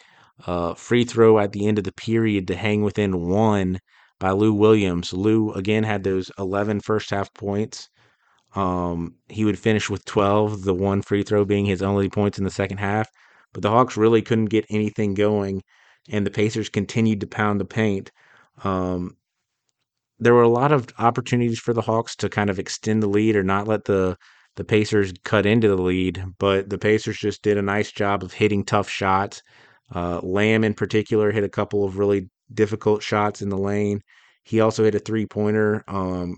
uh, 0.45 0.73
free 0.73 1.05
throw 1.05 1.39
at 1.39 1.51
the 1.51 1.67
end 1.67 1.77
of 1.77 1.83
the 1.83 1.91
period 1.91 2.47
to 2.47 2.55
hang 2.55 2.81
within 2.81 3.27
one 3.27 3.79
by 4.19 4.31
Lou 4.31 4.53
Williams. 4.53 5.13
Lou 5.13 5.51
again 5.53 5.83
had 5.83 6.03
those 6.03 6.31
11 6.37 6.81
first 6.81 7.09
half 7.09 7.33
points. 7.33 7.89
Um, 8.55 9.15
he 9.27 9.43
would 9.43 9.59
finish 9.59 9.89
with 9.89 10.05
12, 10.05 10.63
the 10.63 10.73
one 10.73 11.01
free 11.01 11.23
throw 11.23 11.43
being 11.45 11.65
his 11.65 11.81
only 11.81 12.09
points 12.09 12.37
in 12.37 12.43
the 12.43 12.51
second 12.51 12.77
half. 12.77 13.09
But 13.53 13.63
the 13.63 13.69
Hawks 13.69 13.97
really 13.97 14.21
couldn't 14.21 14.45
get 14.45 14.65
anything 14.69 15.13
going, 15.13 15.61
and 16.09 16.25
the 16.25 16.31
Pacers 16.31 16.69
continued 16.69 17.21
to 17.21 17.27
pound 17.27 17.59
the 17.59 17.65
paint. 17.65 18.11
Um, 18.63 19.17
there 20.19 20.33
were 20.33 20.43
a 20.43 20.49
lot 20.49 20.71
of 20.71 20.87
opportunities 20.97 21.59
for 21.59 21.73
the 21.73 21.81
Hawks 21.81 22.15
to 22.17 22.29
kind 22.29 22.49
of 22.49 22.59
extend 22.59 23.03
the 23.03 23.07
lead 23.07 23.35
or 23.35 23.43
not 23.43 23.67
let 23.67 23.85
the 23.85 24.17
the 24.55 24.63
Pacers 24.63 25.11
cut 25.25 25.45
into 25.45 25.67
the 25.67 25.81
lead, 25.81 26.23
but 26.39 26.69
the 26.69 26.77
Pacers 26.77 27.17
just 27.17 27.41
did 27.41 27.57
a 27.57 27.61
nice 27.61 27.91
job 27.91 28.23
of 28.23 28.31
hitting 28.31 28.63
tough 28.63 28.89
shots. 28.89 29.41
Uh, 29.93 30.19
Lamb, 30.23 30.63
in 30.63 30.73
particular, 30.73 31.31
hit 31.31 31.43
a 31.43 31.49
couple 31.49 31.83
of 31.83 31.97
really 31.97 32.29
difficult 32.53 33.03
shots 33.03 33.41
in 33.41 33.49
the 33.49 33.57
lane. 33.57 34.01
He 34.43 34.59
also 34.59 34.83
hit 34.83 34.95
a 34.95 34.99
three 34.99 35.25
pointer. 35.25 35.83
Um, 35.87 36.37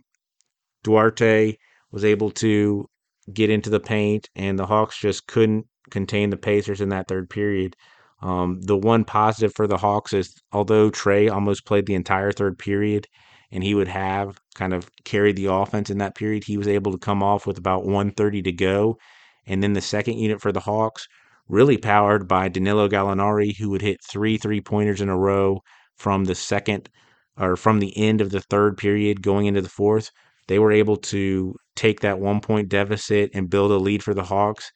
Duarte 0.83 1.55
was 1.91 2.05
able 2.05 2.31
to 2.31 2.87
get 3.33 3.49
into 3.49 3.69
the 3.69 3.79
paint, 3.79 4.29
and 4.35 4.57
the 4.57 4.65
Hawks 4.65 4.97
just 4.99 5.27
couldn't 5.27 5.65
contain 5.89 6.29
the 6.29 6.37
Pacers 6.37 6.81
in 6.81 6.89
that 6.89 7.07
third 7.07 7.29
period. 7.29 7.75
Um, 8.21 8.61
the 8.61 8.77
one 8.77 9.03
positive 9.03 9.53
for 9.55 9.67
the 9.67 9.77
Hawks 9.77 10.13
is 10.13 10.33
although 10.51 10.89
Trae 10.89 11.31
almost 11.31 11.65
played 11.65 11.85
the 11.85 11.93
entire 11.93 12.31
third 12.31 12.57
period 12.57 13.07
and 13.51 13.63
he 13.63 13.75
would 13.75 13.87
have 13.87 14.39
kind 14.55 14.73
of 14.73 14.89
carried 15.05 15.35
the 15.35 15.45
offense 15.45 15.89
in 15.89 15.99
that 15.99 16.15
period, 16.15 16.43
he 16.43 16.57
was 16.57 16.67
able 16.67 16.91
to 16.91 16.97
come 16.97 17.23
off 17.23 17.45
with 17.45 17.57
about 17.57 17.83
130 17.85 18.41
to 18.41 18.51
go. 18.51 18.97
And 19.45 19.63
then 19.63 19.73
the 19.73 19.81
second 19.81 20.17
unit 20.17 20.41
for 20.41 20.51
the 20.51 20.59
Hawks, 20.59 21.07
really 21.47 21.77
powered 21.77 22.27
by 22.27 22.49
Danilo 22.49 22.89
Gallinari, 22.89 23.57
who 23.57 23.69
would 23.69 23.81
hit 23.81 23.99
three 24.03 24.37
three 24.37 24.61
pointers 24.61 25.01
in 25.01 25.09
a 25.09 25.17
row 25.17 25.61
from 25.97 26.25
the 26.25 26.35
second 26.35 26.89
or 27.37 27.55
from 27.55 27.79
the 27.79 27.95
end 27.97 28.21
of 28.21 28.31
the 28.31 28.41
third 28.41 28.77
period 28.77 29.21
going 29.21 29.45
into 29.45 29.61
the 29.61 29.69
fourth. 29.69 30.11
They 30.47 30.59
were 30.59 30.71
able 30.71 30.97
to 30.97 31.55
take 31.75 31.99
that 32.01 32.19
one 32.19 32.41
point 32.41 32.69
deficit 32.69 33.31
and 33.33 33.49
build 33.49 33.71
a 33.71 33.77
lead 33.77 34.03
for 34.03 34.13
the 34.13 34.23
Hawks 34.23 34.71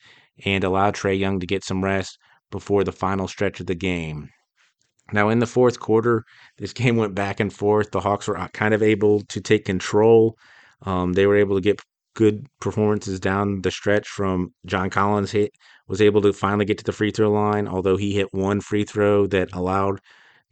and 0.45 0.63
allow 0.63 0.91
Trae 0.91 1.17
Young 1.17 1.39
to 1.39 1.47
get 1.47 1.63
some 1.63 1.83
rest 1.83 2.17
before 2.51 2.83
the 2.83 2.91
final 2.91 3.27
stretch 3.27 3.59
of 3.59 3.67
the 3.67 3.75
game. 3.75 4.29
Now, 5.13 5.29
in 5.29 5.39
the 5.39 5.47
fourth 5.47 5.79
quarter, 5.79 6.23
this 6.57 6.73
game 6.81 6.97
went 6.97 7.15
back 7.15 7.39
and 7.39 7.51
forth. 7.51 7.91
The 7.91 8.01
Hawks 8.01 8.27
were 8.27 8.37
uh, 8.37 8.47
kind 8.49 8.73
of 8.73 8.83
able 8.83 9.21
to 9.21 9.41
take 9.41 9.65
control. 9.65 10.37
Um, 10.83 11.13
they 11.13 11.27
were 11.27 11.37
able 11.37 11.55
to 11.55 11.61
get 11.61 11.81
good 12.15 12.45
performances 12.59 13.19
down 13.19 13.61
the 13.61 13.71
stretch 13.71 14.07
from 14.07 14.53
John 14.65 14.89
Collins 14.89 15.31
hit 15.31 15.51
was 15.91 16.01
able 16.01 16.21
to 16.21 16.31
finally 16.31 16.63
get 16.63 16.77
to 16.77 16.85
the 16.85 16.93
free 16.93 17.11
throw 17.11 17.29
line, 17.29 17.67
although 17.67 17.97
he 17.97 18.13
hit 18.13 18.33
one 18.33 18.61
free 18.61 18.85
throw 18.85 19.27
that 19.27 19.51
allowed 19.51 19.99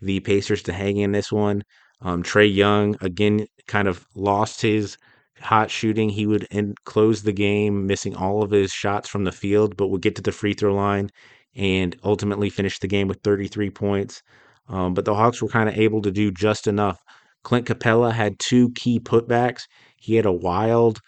the 0.02 0.20
Pacers 0.20 0.62
to 0.64 0.74
hang 0.74 0.98
in 0.98 1.14
this 1.14 1.32
one. 1.32 1.64
Um, 2.02 2.24
Trae 2.24 2.54
Young 2.54 2.98
again 3.00 3.48
kind 3.66 3.88
of 3.88 4.06
lost 4.16 4.62
his 4.62 4.98
hot 5.40 5.72
shooting. 5.72 6.10
He 6.10 6.28
would 6.28 6.46
end, 6.52 6.76
close 6.84 7.24
the 7.24 7.32
game, 7.32 7.88
missing 7.88 8.18
all 8.18 8.44
of 8.44 8.52
his 8.52 8.74
shots 8.74 9.08
from 9.08 9.24
the 9.24 9.32
field, 9.32 9.78
but 9.78 9.88
would 9.88 10.02
get 10.02 10.18
to 10.18 10.22
the 10.22 10.34
free 10.34 10.54
throw 10.54 10.76
line 10.76 11.10
and 11.56 11.96
ultimately 12.04 12.50
finish 12.50 12.80
the 12.80 12.88
game 12.88 13.08
with 13.08 13.22
33 13.24 13.70
points. 13.70 14.22
Um, 14.68 14.94
but 14.94 15.06
the 15.06 15.16
Hawks 15.16 15.42
were 15.42 15.48
kind 15.48 15.70
of 15.70 15.78
able 15.78 16.02
to 16.02 16.12
do 16.12 16.32
just 16.32 16.68
enough. 16.68 17.02
Clint 17.44 17.66
Capela 17.66 18.12
had 18.12 18.40
two 18.40 18.72
key 18.72 19.00
putbacks. 19.00 19.62
He 19.96 20.16
had 20.16 20.26
a 20.26 20.34
wild 20.34 21.00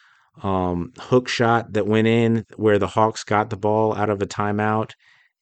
um, 0.42 0.94
hook 0.98 1.28
shot 1.28 1.74
that 1.74 1.88
went 1.88 2.08
in 2.08 2.46
where 2.56 2.80
the 2.80 2.88
Hawks 2.88 3.24
got 3.24 3.50
the 3.50 3.58
ball 3.58 3.94
out 3.96 4.10
of 4.10 4.22
a 4.22 4.28
timeout 4.28 4.92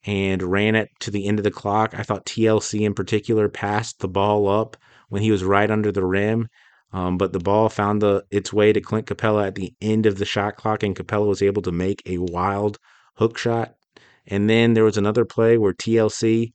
and 0.06 0.42
ran 0.42 0.76
it 0.76 0.90
to 1.02 1.12
the 1.12 1.28
end 1.28 1.40
of 1.40 1.44
the 1.44 1.52
clock. 1.52 1.94
I 1.98 2.04
thought 2.04 2.26
TLC 2.26 2.82
in 2.82 2.94
particular 2.94 3.50
passed 3.50 4.00
the 4.00 4.08
ball 4.08 4.48
up 4.48 4.78
when 5.10 5.22
he 5.22 5.32
was 5.32 5.44
right 5.44 5.70
under 5.70 5.92
the 5.92 6.06
rim. 6.06 6.48
Um, 6.92 7.18
but 7.18 7.34
the 7.34 7.40
ball 7.40 7.70
found 7.70 8.02
the 8.02 8.24
its 8.32 8.52
way 8.52 8.74
to 8.74 8.82
Clint 8.82 9.06
Capela 9.06 9.46
at 9.48 9.56
the 9.56 9.74
end 9.80 10.06
of 10.08 10.18
the 10.18 10.26
shot 10.26 10.56
clock, 10.56 10.82
and 10.82 10.96
Capela 10.96 11.28
was 11.28 11.42
able 11.42 11.62
to 11.64 11.72
make 11.72 12.02
a 12.06 12.18
wild 12.18 12.80
hook 13.16 13.38
shot. 13.38 13.76
And 14.26 14.50
then 14.50 14.74
there 14.74 14.84
was 14.84 14.98
another 14.98 15.24
play 15.26 15.58
where 15.58 15.74
TLC, 15.74 16.52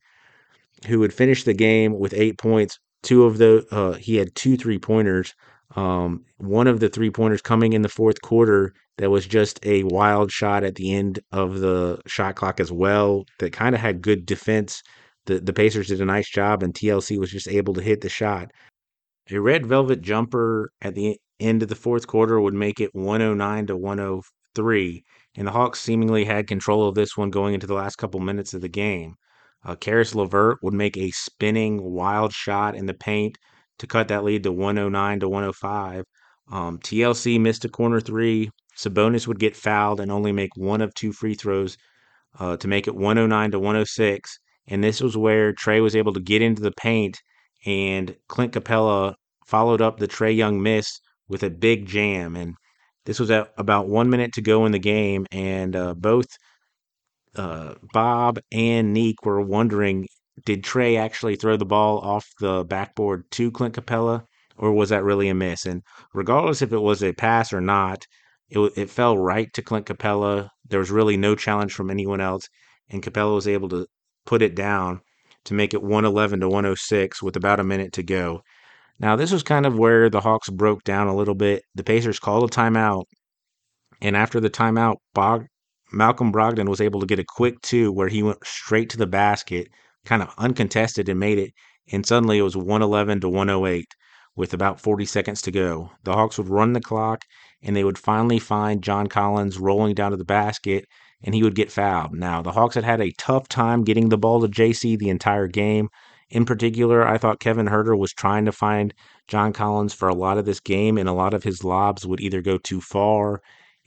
who 0.87 0.99
would 0.99 1.13
finish 1.13 1.43
the 1.43 1.53
game 1.53 1.97
with 1.97 2.13
eight 2.13 2.37
points, 2.37 2.79
two 3.01 3.23
of 3.23 3.37
the 3.37 3.65
uh, 3.71 3.93
he 3.93 4.17
had 4.17 4.35
two 4.35 4.57
three 4.57 4.79
pointers. 4.79 5.33
Um, 5.75 6.23
one 6.37 6.67
of 6.67 6.79
the 6.79 6.89
three 6.89 7.09
pointers 7.09 7.41
coming 7.41 7.73
in 7.73 7.81
the 7.81 7.89
fourth 7.89 8.21
quarter 8.21 8.73
that 8.97 9.09
was 9.09 9.25
just 9.25 9.59
a 9.65 9.83
wild 9.83 10.31
shot 10.31 10.63
at 10.63 10.75
the 10.75 10.93
end 10.93 11.19
of 11.31 11.59
the 11.59 11.99
shot 12.07 12.35
clock 12.35 12.59
as 12.59 12.71
well. 12.71 13.25
That 13.39 13.53
kind 13.53 13.75
of 13.75 13.81
had 13.81 14.01
good 14.01 14.25
defense. 14.25 14.81
The 15.25 15.39
the 15.39 15.53
Pacers 15.53 15.87
did 15.87 16.01
a 16.01 16.05
nice 16.05 16.29
job, 16.29 16.63
and 16.63 16.73
TLC 16.73 17.17
was 17.17 17.31
just 17.31 17.47
able 17.47 17.73
to 17.73 17.81
hit 17.81 18.01
the 18.01 18.09
shot. 18.09 18.51
A 19.31 19.39
red 19.39 19.65
velvet 19.65 20.01
jumper 20.01 20.69
at 20.81 20.93
the 20.95 21.17
end 21.39 21.63
of 21.63 21.69
the 21.69 21.75
fourth 21.75 22.07
quarter 22.07 22.39
would 22.39 22.53
make 22.53 22.79
it 22.79 22.91
109 22.93 23.67
to 23.67 23.75
103, 23.75 25.03
and 25.35 25.47
the 25.47 25.51
Hawks 25.51 25.81
seemingly 25.81 26.25
had 26.25 26.47
control 26.47 26.87
of 26.87 26.95
this 26.95 27.17
one 27.17 27.31
going 27.31 27.55
into 27.55 27.67
the 27.67 27.73
last 27.73 27.97
couple 27.97 28.19
minutes 28.19 28.53
of 28.53 28.61
the 28.61 28.69
game. 28.69 29.15
Uh, 29.63 29.75
Caris 29.75 30.13
LeVert 30.13 30.59
would 30.61 30.75
make 30.75 30.95
a 30.95 31.09
spinning 31.11 31.81
wild 31.81 32.31
shot 32.31 32.75
in 32.75 32.85
the 32.85 32.93
paint 32.93 33.37
to 33.79 33.87
cut 33.87 34.07
that 34.07 34.23
lead 34.23 34.43
to 34.43 34.51
109 34.51 35.19
to 35.19 35.29
105. 35.29 36.03
Um, 36.51 36.79
TLC 36.79 37.39
missed 37.39 37.65
a 37.65 37.69
corner 37.69 37.99
three. 37.99 38.49
Sabonis 38.77 39.27
would 39.27 39.39
get 39.39 39.55
fouled 39.55 39.99
and 39.99 40.11
only 40.11 40.31
make 40.31 40.55
one 40.55 40.81
of 40.81 40.93
two 40.93 41.11
free 41.11 41.33
throws 41.33 41.77
uh, 42.39 42.57
to 42.57 42.67
make 42.67 42.87
it 42.87 42.95
109 42.95 43.51
to 43.51 43.59
106. 43.59 44.37
And 44.67 44.83
this 44.83 45.01
was 45.01 45.15
where 45.15 45.53
Trae 45.53 45.81
was 45.81 45.95
able 45.95 46.13
to 46.13 46.19
get 46.19 46.41
into 46.41 46.61
the 46.61 46.71
paint, 46.71 47.19
and 47.65 48.15
Clint 48.27 48.53
Capela 48.53 49.13
followed 49.45 49.81
up 49.81 49.97
the 49.99 50.07
Trae 50.07 50.35
Young 50.35 50.61
miss 50.61 50.99
with 51.27 51.43
a 51.43 51.49
big 51.49 51.85
jam. 51.85 52.35
And 52.35 52.55
this 53.05 53.19
was 53.19 53.29
at 53.29 53.53
about 53.57 53.87
one 53.87 54.09
minute 54.09 54.33
to 54.33 54.41
go 54.41 54.65
in 54.65 54.71
the 54.71 54.79
game, 54.79 55.25
and 55.31 55.75
uh, 55.75 55.93
both 55.93 56.25
uh, 57.35 57.75
Bob 57.93 58.39
and 58.51 58.95
Nique 58.95 59.23
were 59.23 59.41
wondering 59.41 60.07
did 60.43 60.63
Trae 60.63 60.99
actually 60.99 61.35
throw 61.35 61.57
the 61.57 61.65
ball 61.65 61.99
off 61.99 62.29
the 62.39 62.65
backboard 62.65 63.29
to 63.31 63.51
Clint 63.51 63.75
Capela, 63.75 64.25
or 64.57 64.73
was 64.73 64.89
that 64.89 65.03
really 65.03 65.29
a 65.29 65.33
miss? 65.33 65.65
And 65.65 65.81
regardless 66.13 66.61
if 66.61 66.73
it 66.73 66.79
was 66.79 67.03
a 67.03 67.13
pass 67.13 67.53
or 67.53 67.61
not, 67.61 68.05
it, 68.49 68.59
it 68.75 68.89
fell 68.89 69.17
right 69.17 69.51
to 69.53 69.61
Clint 69.61 69.85
Capela. 69.85 70.49
There 70.67 70.79
was 70.79 70.91
really 70.91 71.17
no 71.17 71.35
challenge 71.35 71.73
from 71.73 71.89
anyone 71.89 72.21
else, 72.21 72.49
and 72.89 73.01
Capela 73.01 73.35
was 73.35 73.47
able 73.47 73.69
to 73.69 73.87
put 74.25 74.41
it 74.41 74.55
down 74.55 75.01
to 75.45 75.53
make 75.53 75.73
it 75.73 75.81
111 75.81 76.39
to 76.41 76.47
106 76.47 77.21
with 77.23 77.35
about 77.35 77.59
a 77.59 77.63
minute 77.63 77.93
to 77.93 78.03
go. 78.03 78.41
Now, 78.99 79.15
this 79.15 79.31
was 79.31 79.43
kind 79.43 79.65
of 79.65 79.77
where 79.77 80.09
the 80.09 80.21
Hawks 80.21 80.49
broke 80.49 80.83
down 80.83 81.07
a 81.07 81.15
little 81.15 81.35
bit. 81.35 81.63
The 81.75 81.83
Pacers 81.83 82.19
called 82.19 82.49
a 82.49 82.53
timeout, 82.53 83.05
and 84.01 84.15
after 84.15 84.39
the 84.39 84.49
timeout, 84.49 84.97
Bog, 85.13 85.45
Malcolm 85.91 86.31
Brogdon 86.31 86.67
was 86.67 86.81
able 86.81 86.99
to 86.99 87.05
get 87.05 87.19
a 87.19 87.25
quick 87.25 87.61
two 87.61 87.91
where 87.91 88.07
he 88.07 88.23
went 88.23 88.43
straight 88.43 88.89
to 88.91 88.97
the 88.97 89.07
basket, 89.07 89.67
kind 90.05 90.21
of 90.21 90.33
uncontested, 90.37 91.09
and 91.09 91.19
made 91.19 91.37
it. 91.37 91.53
And 91.91 92.05
suddenly 92.05 92.37
it 92.37 92.43
was 92.43 92.55
111 92.55 93.21
to 93.21 93.29
108 93.29 93.85
with 94.35 94.53
about 94.53 94.81
40 94.81 95.05
seconds 95.05 95.41
to 95.43 95.51
go. 95.51 95.91
The 96.03 96.13
Hawks 96.13 96.37
would 96.37 96.49
run 96.49 96.73
the 96.73 96.81
clock, 96.81 97.23
and 97.61 97.75
they 97.75 97.83
would 97.83 97.97
finally 97.97 98.39
find 98.39 98.83
John 98.83 99.07
Collins 99.07 99.57
rolling 99.57 99.95
down 99.95 100.11
to 100.11 100.17
the 100.17 100.25
basket, 100.25 100.85
and 101.23 101.33
he 101.33 101.43
would 101.43 101.55
get 101.55 101.71
fouled. 101.71 102.13
Now, 102.13 102.41
the 102.41 102.51
Hawks 102.51 102.75
had 102.75 102.83
had 102.83 103.01
a 103.01 103.13
tough 103.17 103.47
time 103.47 103.83
getting 103.83 104.09
the 104.09 104.17
ball 104.17 104.41
to 104.41 104.47
JC 104.47 104.97
the 104.97 105.09
entire 105.09 105.47
game. 105.47 105.89
In 106.29 106.45
particular, 106.45 107.07
I 107.07 107.17
thought 107.17 107.39
Kevin 107.39 107.67
Huerter 107.67 107.97
was 107.97 108.11
trying 108.11 108.45
to 108.45 108.51
find 108.51 108.93
John 109.27 109.53
Collins 109.53 109.93
for 109.93 110.09
a 110.09 110.15
lot 110.15 110.37
of 110.37 110.45
this 110.45 110.59
game, 110.59 110.97
and 110.97 111.07
a 111.07 111.13
lot 111.13 111.33
of 111.33 111.43
his 111.43 111.63
lobs 111.63 112.05
would 112.05 112.19
either 112.19 112.41
go 112.41 112.57
too 112.57 112.81
far, 112.81 113.41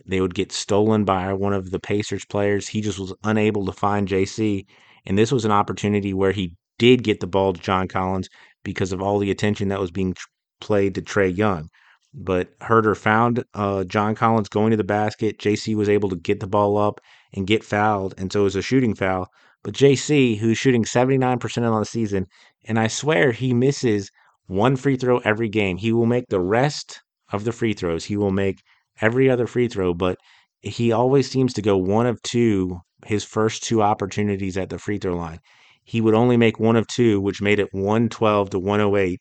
they 0.06 0.20
would 0.20 0.34
get 0.34 0.52
stolen 0.52 1.04
by 1.04 1.32
one 1.32 1.52
of 1.52 1.70
the 1.70 1.78
Pacers 1.78 2.24
players. 2.24 2.68
He 2.68 2.80
just 2.80 2.98
was 2.98 3.12
unable 3.24 3.66
to 3.66 3.72
find 3.72 4.08
JC, 4.08 4.64
and 5.08 5.16
this 5.16 5.32
was 5.32 5.46
an 5.46 5.50
opportunity 5.50 6.12
where 6.12 6.32
he 6.32 6.54
did 6.78 7.02
get 7.02 7.20
the 7.20 7.26
ball 7.26 7.54
to 7.54 7.60
John 7.60 7.88
Collins 7.88 8.28
because 8.62 8.92
of 8.92 9.02
all 9.02 9.18
the 9.18 9.30
attention 9.30 9.68
that 9.68 9.80
was 9.80 9.90
being 9.90 10.14
played 10.60 10.94
to 10.94 11.02
Trae 11.02 11.34
Young. 11.34 11.70
But 12.12 12.56
Huerter 12.60 12.96
found 12.96 13.42
uh, 13.54 13.84
John 13.84 14.14
Collins 14.14 14.48
going 14.50 14.70
to 14.70 14.76
the 14.76 14.84
basket. 14.84 15.38
JC 15.38 15.74
was 15.74 15.88
able 15.88 16.10
to 16.10 16.16
get 16.16 16.40
the 16.40 16.46
ball 16.46 16.76
up 16.76 17.00
and 17.32 17.46
get 17.46 17.64
fouled, 17.64 18.14
and 18.18 18.32
so 18.32 18.40
it 18.40 18.44
was 18.44 18.56
a 18.56 18.62
shooting 18.62 18.94
foul. 18.94 19.28
But 19.64 19.74
JC, 19.74 20.38
who's 20.38 20.58
shooting 20.58 20.84
79% 20.84 21.70
on 21.70 21.80
the 21.80 21.86
season, 21.86 22.26
and 22.64 22.78
I 22.78 22.86
swear 22.86 23.32
he 23.32 23.52
misses 23.54 24.10
one 24.46 24.76
free 24.76 24.96
throw 24.96 25.18
every 25.18 25.48
game. 25.48 25.78
He 25.78 25.92
will 25.92 26.06
make 26.06 26.26
the 26.28 26.40
rest 26.40 27.00
of 27.32 27.44
the 27.44 27.52
free 27.52 27.72
throws. 27.72 28.04
He 28.04 28.16
will 28.16 28.30
make 28.30 28.62
every 29.00 29.30
other 29.30 29.46
free 29.46 29.68
throw, 29.68 29.94
but 29.94 30.18
he 30.60 30.92
always 30.92 31.30
seems 31.30 31.54
to 31.54 31.62
go 31.62 31.76
one 31.76 32.06
of 32.06 32.20
two 32.22 32.80
his 33.06 33.24
first 33.24 33.62
two 33.62 33.82
opportunities 33.82 34.56
at 34.56 34.70
the 34.70 34.78
free 34.78 34.98
throw 34.98 35.16
line. 35.16 35.38
He 35.84 36.00
would 36.00 36.14
only 36.14 36.36
make 36.36 36.60
one 36.60 36.76
of 36.76 36.86
two, 36.86 37.20
which 37.20 37.40
made 37.40 37.58
it 37.58 37.72
112 37.72 38.50
to 38.50 38.58
108 38.58 39.20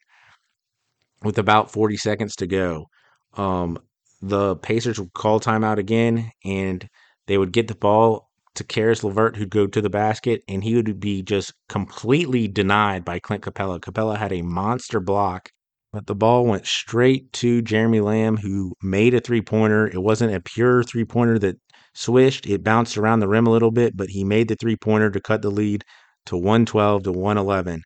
with 1.24 1.38
about 1.38 1.72
40 1.72 1.98
seconds 1.98 2.36
to 2.38 2.48
go. 2.48 2.88
Um, 3.36 3.80
the 4.22 4.56
Pacers 4.58 5.00
would 5.00 5.14
call 5.14 5.40
timeout 5.40 5.78
again, 5.78 6.32
and 6.44 6.88
they 7.28 7.38
would 7.38 7.52
get 7.54 7.68
the 7.68 7.76
ball 7.76 8.30
to 8.56 8.64
Caris 8.64 9.04
LeVert, 9.04 9.36
who'd 9.36 9.52
go 9.52 9.68
to 9.68 9.82
the 9.82 9.90
basket, 9.90 10.42
and 10.48 10.64
he 10.64 10.76
would 10.76 11.00
be 11.00 11.22
just 11.22 11.54
completely 11.70 12.48
denied 12.48 13.06
by 13.06 13.20
Clint 13.20 13.44
Capela. 13.44 13.80
Capella 13.82 14.18
had 14.18 14.34
a 14.34 14.42
monster 14.42 15.00
block, 15.00 15.50
but 15.94 16.08
the 16.08 16.16
ball 16.16 16.46
went 16.46 16.66
straight 16.66 17.32
to 17.34 17.62
Jeremy 17.62 18.02
Lamb, 18.02 18.38
who 18.38 18.74
made 18.82 19.14
a 19.14 19.20
three 19.20 19.42
pointer. 19.42 19.88
It 19.88 20.02
wasn't 20.02 20.34
a 20.34 20.42
pure 20.42 20.84
three 20.84 21.06
pointer 21.06 21.38
that 21.40 21.58
swished, 21.98 22.46
it 22.46 22.64
bounced 22.64 22.98
around 22.98 23.20
the 23.20 23.28
rim 23.28 23.48
a 23.48 23.52
little 23.52 23.72
bit, 23.72 23.98
but 23.98 24.10
he 24.10 24.24
made 24.24 24.48
the 24.48 24.56
three 24.56 24.76
pointer 24.76 25.10
to 25.10 25.20
cut 25.20 25.42
the 25.42 25.50
lead 25.50 25.84
to 26.28 26.38
112 26.38 27.04
to 27.04 27.12
111. 27.12 27.82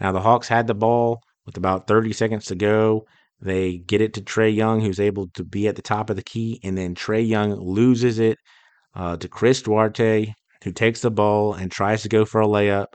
Now, 0.00 0.12
the 0.12 0.20
Hawks 0.20 0.48
had 0.48 0.66
the 0.66 0.74
ball 0.74 1.20
with 1.46 1.56
about 1.56 1.86
30 1.86 2.12
seconds 2.12 2.46
to 2.46 2.54
go. 2.54 3.06
They 3.40 3.78
get 3.78 4.00
it 4.00 4.14
to 4.14 4.20
Trae 4.20 4.54
Young, 4.54 4.80
who's 4.80 5.00
able 5.00 5.28
to 5.34 5.44
be 5.44 5.68
at 5.68 5.76
the 5.76 5.82
top 5.82 6.10
of 6.10 6.16
the 6.16 6.22
key, 6.22 6.60
and 6.64 6.76
then 6.76 6.94
Trae 6.94 7.26
Young 7.26 7.54
loses 7.54 8.18
it 8.18 8.38
uh, 8.94 9.16
to 9.16 9.28
Chris 9.28 9.62
Duarte, 9.62 10.34
who 10.64 10.72
takes 10.72 11.00
the 11.00 11.10
ball 11.10 11.54
and 11.54 11.70
tries 11.70 12.02
to 12.02 12.08
go 12.08 12.24
for 12.24 12.40
a 12.40 12.46
layup. 12.46 12.86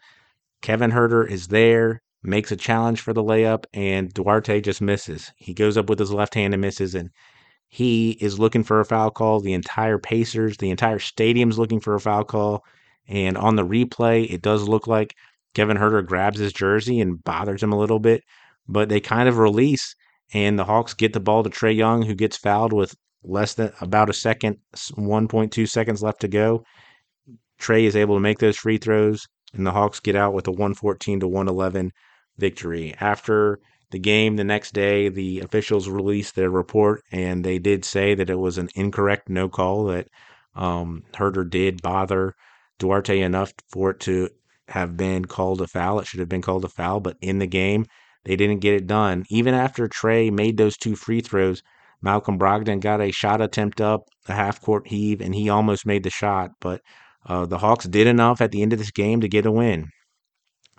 Kevin 0.61 0.91
Huerter 0.91 1.29
is 1.29 1.47
there, 1.47 2.01
makes 2.23 2.51
a 2.51 2.55
challenge 2.57 3.01
for 3.01 3.13
the 3.13 3.23
layup, 3.23 3.65
and 3.73 4.13
Duarte 4.13 4.61
just 4.61 4.81
misses. 4.81 5.31
He 5.37 5.53
goes 5.53 5.77
up 5.77 5.89
with 5.89 5.99
his 5.99 6.11
left 6.11 6.33
hand 6.33 6.53
and 6.53 6.61
misses, 6.61 6.95
and 6.95 7.09
he 7.67 8.11
is 8.11 8.39
looking 8.39 8.63
for 8.63 8.79
a 8.79 8.85
foul 8.85 9.11
call. 9.11 9.39
The 9.39 9.53
entire 9.53 9.97
Pacers, 9.97 10.57
the 10.57 10.69
entire 10.69 10.99
stadium's 10.99 11.59
looking 11.59 11.79
for 11.79 11.95
a 11.95 11.99
foul 11.99 12.23
call. 12.23 12.63
And 13.07 13.37
on 13.37 13.55
the 13.55 13.65
replay, 13.65 14.29
it 14.31 14.41
does 14.41 14.67
look 14.67 14.87
like 14.87 15.15
Kevin 15.53 15.77
Huerter 15.77 16.05
grabs 16.05 16.39
his 16.39 16.53
jersey 16.53 16.99
and 16.99 17.23
bothers 17.23 17.63
him 17.63 17.71
a 17.71 17.77
little 17.79 17.99
bit, 17.99 18.23
but 18.67 18.89
they 18.89 18.99
kind 18.99 19.27
of 19.27 19.37
release, 19.37 19.95
and 20.33 20.59
the 20.59 20.65
Hawks 20.65 20.93
get 20.93 21.13
the 21.13 21.19
ball 21.19 21.43
to 21.43 21.49
Trae 21.49 21.75
Young, 21.75 22.03
who 22.03 22.13
gets 22.13 22.37
fouled 22.37 22.73
with 22.73 22.95
less 23.23 23.53
than 23.55 23.71
about 23.81 24.09
a 24.09 24.13
second, 24.13 24.57
1.2 24.75 25.67
seconds 25.67 26.03
left 26.03 26.21
to 26.21 26.27
go. 26.27 26.63
Trae 27.59 27.85
is 27.85 27.95
able 27.95 28.15
to 28.15 28.21
make 28.21 28.39
those 28.39 28.57
free 28.57 28.77
throws, 28.77 29.27
and 29.53 29.65
the 29.65 29.71
Hawks 29.71 29.99
get 29.99 30.15
out 30.15 30.33
with 30.33 30.47
a 30.47 30.51
114 30.51 31.21
to 31.21 31.27
111 31.27 31.91
victory. 32.37 32.93
After 32.99 33.59
the 33.91 33.99
game 33.99 34.35
the 34.35 34.43
next 34.43 34.73
day, 34.73 35.09
the 35.09 35.39
officials 35.39 35.87
released 35.87 36.35
their 36.35 36.49
report, 36.49 37.01
and 37.11 37.43
they 37.43 37.59
did 37.59 37.85
say 37.85 38.15
that 38.15 38.29
it 38.29 38.39
was 38.39 38.57
an 38.57 38.69
incorrect 38.75 39.29
no 39.29 39.47
call, 39.47 39.85
that 39.85 40.07
um, 40.55 41.03
Huerter 41.13 41.49
did 41.49 41.81
bother 41.81 42.35
Duarte 42.79 43.21
enough 43.21 43.53
for 43.69 43.91
it 43.91 43.99
to 44.01 44.29
have 44.67 44.97
been 44.97 45.25
called 45.25 45.61
a 45.61 45.67
foul. 45.67 45.99
It 45.99 46.07
should 46.07 46.19
have 46.19 46.29
been 46.29 46.41
called 46.41 46.65
a 46.65 46.69
foul, 46.69 46.99
but 46.99 47.17
in 47.21 47.39
the 47.39 47.47
game, 47.47 47.85
they 48.25 48.35
didn't 48.35 48.59
get 48.59 48.73
it 48.73 48.87
done. 48.87 49.23
Even 49.29 49.53
after 49.53 49.87
Trae 49.87 50.31
made 50.31 50.57
those 50.57 50.77
two 50.77 50.95
free 50.95 51.21
throws, 51.21 51.63
Malcolm 52.01 52.37
Brogdon 52.37 52.81
got 52.81 53.01
a 53.01 53.11
shot 53.11 53.41
attempt 53.41 53.79
up, 53.79 54.01
a 54.27 54.33
half 54.33 54.61
court 54.61 54.87
heave, 54.87 55.21
and 55.21 55.33
he 55.33 55.49
almost 55.49 55.85
made 55.85 56.03
the 56.03 56.09
shot. 56.09 56.51
But 56.59 56.81
uh, 57.25 57.45
the 57.45 57.57
Hawks 57.57 57.85
did 57.85 58.07
enough 58.07 58.41
at 58.41 58.51
the 58.51 58.61
end 58.61 58.73
of 58.73 58.79
this 58.79 58.91
game 58.91 59.21
to 59.21 59.29
get 59.29 59.45
a 59.45 59.51
win. 59.51 59.87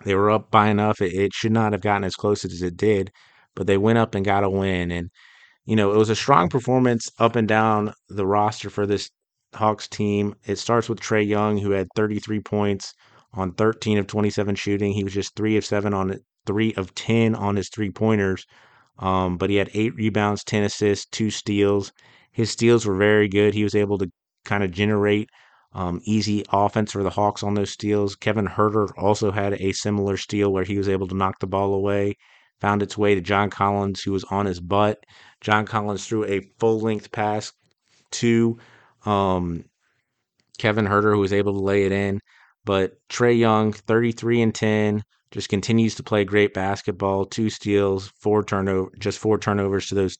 They 0.05 0.15
were 0.15 0.31
up 0.31 0.51
by 0.51 0.69
enough. 0.69 1.01
It, 1.01 1.13
it 1.13 1.33
should 1.33 1.51
not 1.51 1.73
have 1.73 1.81
gotten 1.81 2.03
as 2.03 2.15
close 2.15 2.45
as 2.45 2.61
it 2.61 2.77
did, 2.77 3.11
but 3.55 3.67
they 3.67 3.77
went 3.77 3.97
up 3.97 4.15
and 4.15 4.25
got 4.25 4.43
a 4.43 4.49
win. 4.49 4.91
And, 4.91 5.09
you 5.65 5.75
know, 5.75 5.91
it 5.91 5.97
was 5.97 6.09
a 6.09 6.15
strong 6.15 6.49
performance 6.49 7.09
up 7.19 7.35
and 7.35 7.47
down 7.47 7.93
the 8.07 8.25
roster 8.25 8.69
for 8.69 8.85
this 8.85 9.09
Hawks 9.53 9.87
team. 9.87 10.35
It 10.45 10.57
starts 10.57 10.89
with 10.89 10.99
Trae 10.99 11.27
Young, 11.27 11.57
who 11.57 11.71
had 11.71 11.87
33 11.95 12.39
points 12.41 12.93
on 13.33 13.53
13 13.53 13.97
of 13.97 14.07
27 14.07 14.55
shooting. 14.55 14.93
He 14.93 15.03
was 15.03 15.13
just 15.13 15.35
three 15.35 15.57
of 15.57 15.65
seven 15.65 15.93
on 15.93 16.19
three 16.45 16.73
of 16.75 16.95
10 16.95 17.35
on 17.35 17.55
his 17.55 17.69
three 17.69 17.91
pointers. 17.91 18.45
Um, 18.99 19.37
but 19.37 19.49
he 19.49 19.55
had 19.57 19.69
eight 19.73 19.95
rebounds, 19.95 20.43
10 20.43 20.63
assists, 20.63 21.05
two 21.05 21.29
steals. 21.29 21.91
His 22.31 22.51
steals 22.51 22.85
were 22.85 22.95
very 22.95 23.27
good. 23.27 23.53
He 23.53 23.63
was 23.63 23.75
able 23.75 23.97
to 23.99 24.11
kind 24.45 24.63
of 24.63 24.71
generate 24.71 25.29
um, 25.73 26.01
easy 26.03 26.43
offense 26.51 26.91
for 26.91 27.03
the 27.03 27.09
Hawks 27.09 27.43
on 27.43 27.53
those 27.53 27.71
steals. 27.71 28.15
Kevin 28.15 28.47
Huerter 28.47 28.89
also 28.97 29.31
had 29.31 29.53
a 29.53 29.71
similar 29.71 30.17
steal 30.17 30.51
where 30.51 30.63
he 30.63 30.77
was 30.77 30.89
able 30.89 31.07
to 31.07 31.15
knock 31.15 31.39
the 31.39 31.47
ball 31.47 31.73
away, 31.73 32.15
found 32.59 32.81
its 32.81 32.97
way 32.97 33.15
to 33.15 33.21
John 33.21 33.49
Collins, 33.49 34.01
who 34.01 34.11
was 34.11 34.23
on 34.25 34.45
his 34.45 34.59
butt. 34.59 35.03
John 35.41 35.65
Collins 35.65 36.07
threw 36.07 36.25
a 36.25 36.41
full 36.59 36.79
length 36.79 37.11
pass 37.11 37.53
to 38.11 38.57
um, 39.05 39.65
Kevin 40.57 40.85
Huerter, 40.85 41.13
who 41.13 41.19
was 41.19 41.33
able 41.33 41.53
to 41.53 41.59
lay 41.59 41.85
it 41.85 41.91
in. 41.91 42.19
But 42.65 42.93
Trae 43.09 43.37
Young, 43.37 43.71
33 43.73 44.41
and 44.41 44.55
10, 44.55 45.03
just 45.31 45.49
continues 45.49 45.95
to 45.95 46.03
play 46.03 46.25
great 46.25 46.53
basketball. 46.53 47.25
Two 47.25 47.49
steals, 47.49 48.11
four 48.19 48.43
turnover, 48.43 48.91
just 48.99 49.19
four 49.19 49.37
turnovers 49.37 49.87
to 49.87 49.95
those 49.95 50.17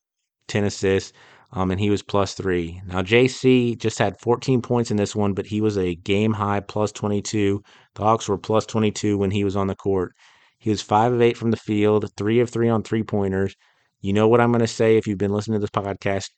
10 0.48 0.63
assists. 0.65 1.13
Um, 1.51 1.72
and 1.72 1.79
he 1.79 1.89
was 1.89 2.03
plus 2.03 2.36
three. 2.36 2.79
Now, 2.86 3.01
JC 3.01 3.77
just 3.77 3.98
had 3.98 4.20
14 4.20 4.62
points 4.62 4.91
in 4.91 4.98
this 4.98 5.15
one, 5.15 5.34
but 5.34 5.48
he 5.48 5.62
was 5.62 5.77
a 5.77 5.96
game 5.96 6.34
high 6.34 6.60
plus 6.60 6.91
22. 6.91 7.63
The 7.96 8.03
Hawks 8.03 8.29
were 8.29 8.38
plus 8.38 8.68
22 8.68 9.18
when 9.18 9.32
he 9.32 9.44
was 9.44 9.56
on 9.56 9.68
the 9.68 9.75
court. 9.75 10.13
He 10.60 10.70
was 10.70 10.82
five 10.82 11.12
of 11.12 11.22
eight 11.22 11.38
from 11.38 11.51
the 11.51 11.58
field, 11.58 12.12
three 12.15 12.39
of 12.39 12.50
three 12.50 12.70
on 12.70 12.84
three 12.84 13.03
pointers. 13.03 13.56
You 14.01 14.13
know 14.13 14.27
what 14.27 14.41
I'm 14.41 14.51
going 14.51 14.60
to 14.60 14.68
say 14.68 14.98
if 14.98 15.08
you've 15.08 15.18
been 15.18 15.34
listening 15.34 15.60
to 15.60 15.62
this 15.62 15.70
podcast. 15.70 16.29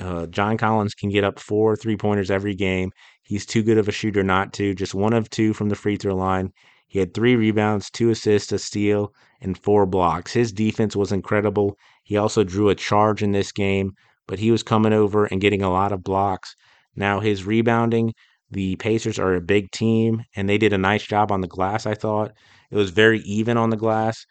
Uh, 0.00 0.26
John 0.26 0.56
Collins 0.56 0.94
can 0.94 1.10
get 1.10 1.24
up 1.24 1.38
four 1.38 1.76
three 1.76 1.96
pointers 1.96 2.30
every 2.30 2.54
game. 2.54 2.90
He's 3.22 3.46
too 3.46 3.62
good 3.62 3.78
of 3.78 3.86
a 3.86 3.92
shooter 3.92 4.22
not 4.22 4.52
to. 4.54 4.74
Just 4.74 4.94
one 4.94 5.12
of 5.12 5.30
two 5.30 5.52
from 5.52 5.68
the 5.68 5.76
free 5.76 5.96
throw 5.96 6.16
line. 6.16 6.52
He 6.88 6.98
had 6.98 7.14
three 7.14 7.36
rebounds, 7.36 7.90
two 7.90 8.10
assists, 8.10 8.50
a 8.50 8.58
steal, 8.58 9.14
and 9.40 9.56
four 9.56 9.86
blocks. 9.86 10.32
His 10.32 10.52
defense 10.52 10.96
was 10.96 11.12
incredible. 11.12 11.78
He 12.02 12.16
also 12.16 12.42
drew 12.42 12.68
a 12.68 12.74
charge 12.74 13.22
in 13.22 13.32
this 13.32 13.52
game 13.52 13.92
but 14.26 14.38
he 14.38 14.50
was 14.50 14.62
coming 14.62 14.92
over 14.92 15.26
and 15.26 15.40
getting 15.40 15.62
a 15.62 15.70
lot 15.70 15.92
of 15.92 16.02
blocks. 16.02 16.54
Now, 16.96 17.20
his 17.20 17.44
rebounding, 17.44 18.14
the 18.50 18.76
Pacers 18.76 19.18
are 19.18 19.34
a 19.34 19.40
big 19.40 19.70
team, 19.70 20.22
and 20.34 20.48
they 20.48 20.58
did 20.58 20.72
a 20.72 20.78
nice 20.78 21.04
job 21.04 21.30
on 21.30 21.40
the 21.40 21.48
glass, 21.48 21.86
I 21.86 21.94
thought. 21.94 22.32
It 22.70 22.76
was 22.76 22.90
very 22.90 23.20
even 23.20 23.56
on 23.56 23.70
the 23.70 23.76
glass. 23.76 24.26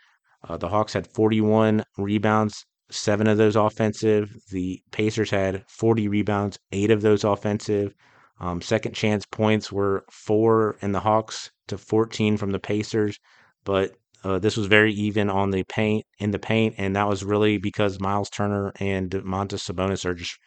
Uh, 0.48 0.58
the 0.58 0.70
Hawks 0.70 0.94
had 0.94 1.08
41 1.08 1.84
rebounds, 1.98 2.66
seven 2.90 3.28
of 3.28 3.38
those 3.38 3.56
offensive. 3.56 4.36
The 4.52 4.82
Pacers 4.92 5.30
had 5.30 5.64
40 5.68 6.08
rebounds, 6.08 6.60
eight 6.72 6.92
of 6.92 7.02
those 7.02 7.24
offensive. 7.24 7.94
Um, 8.40 8.62
second 8.62 8.94
chance 8.94 9.26
points 9.26 9.72
were 9.72 10.06
four 10.10 10.78
in 10.82 10.94
the 10.94 11.02
Hawks 11.02 11.52
to 11.68 11.78
14 11.78 12.38
from 12.38 12.52
the 12.52 12.60
Pacers, 12.60 13.20
but 13.66 13.96
uh, 14.24 14.40
this 14.40 14.58
was 14.58 14.68
very 14.68 14.94
even 14.94 15.30
on 15.30 15.52
the 15.52 15.64
paint 15.64 16.06
in 16.18 16.32
the 16.32 16.40
paint, 16.40 16.76
and 16.78 16.96
that 16.96 17.08
was 17.08 17.24
really 17.24 17.58
because 17.58 18.00
Miles 18.00 18.30
Turner 18.30 18.74
and 18.80 19.10
Domantas 19.10 19.64
Sabonis 19.64 20.06
are 20.06 20.14
just 20.14 20.38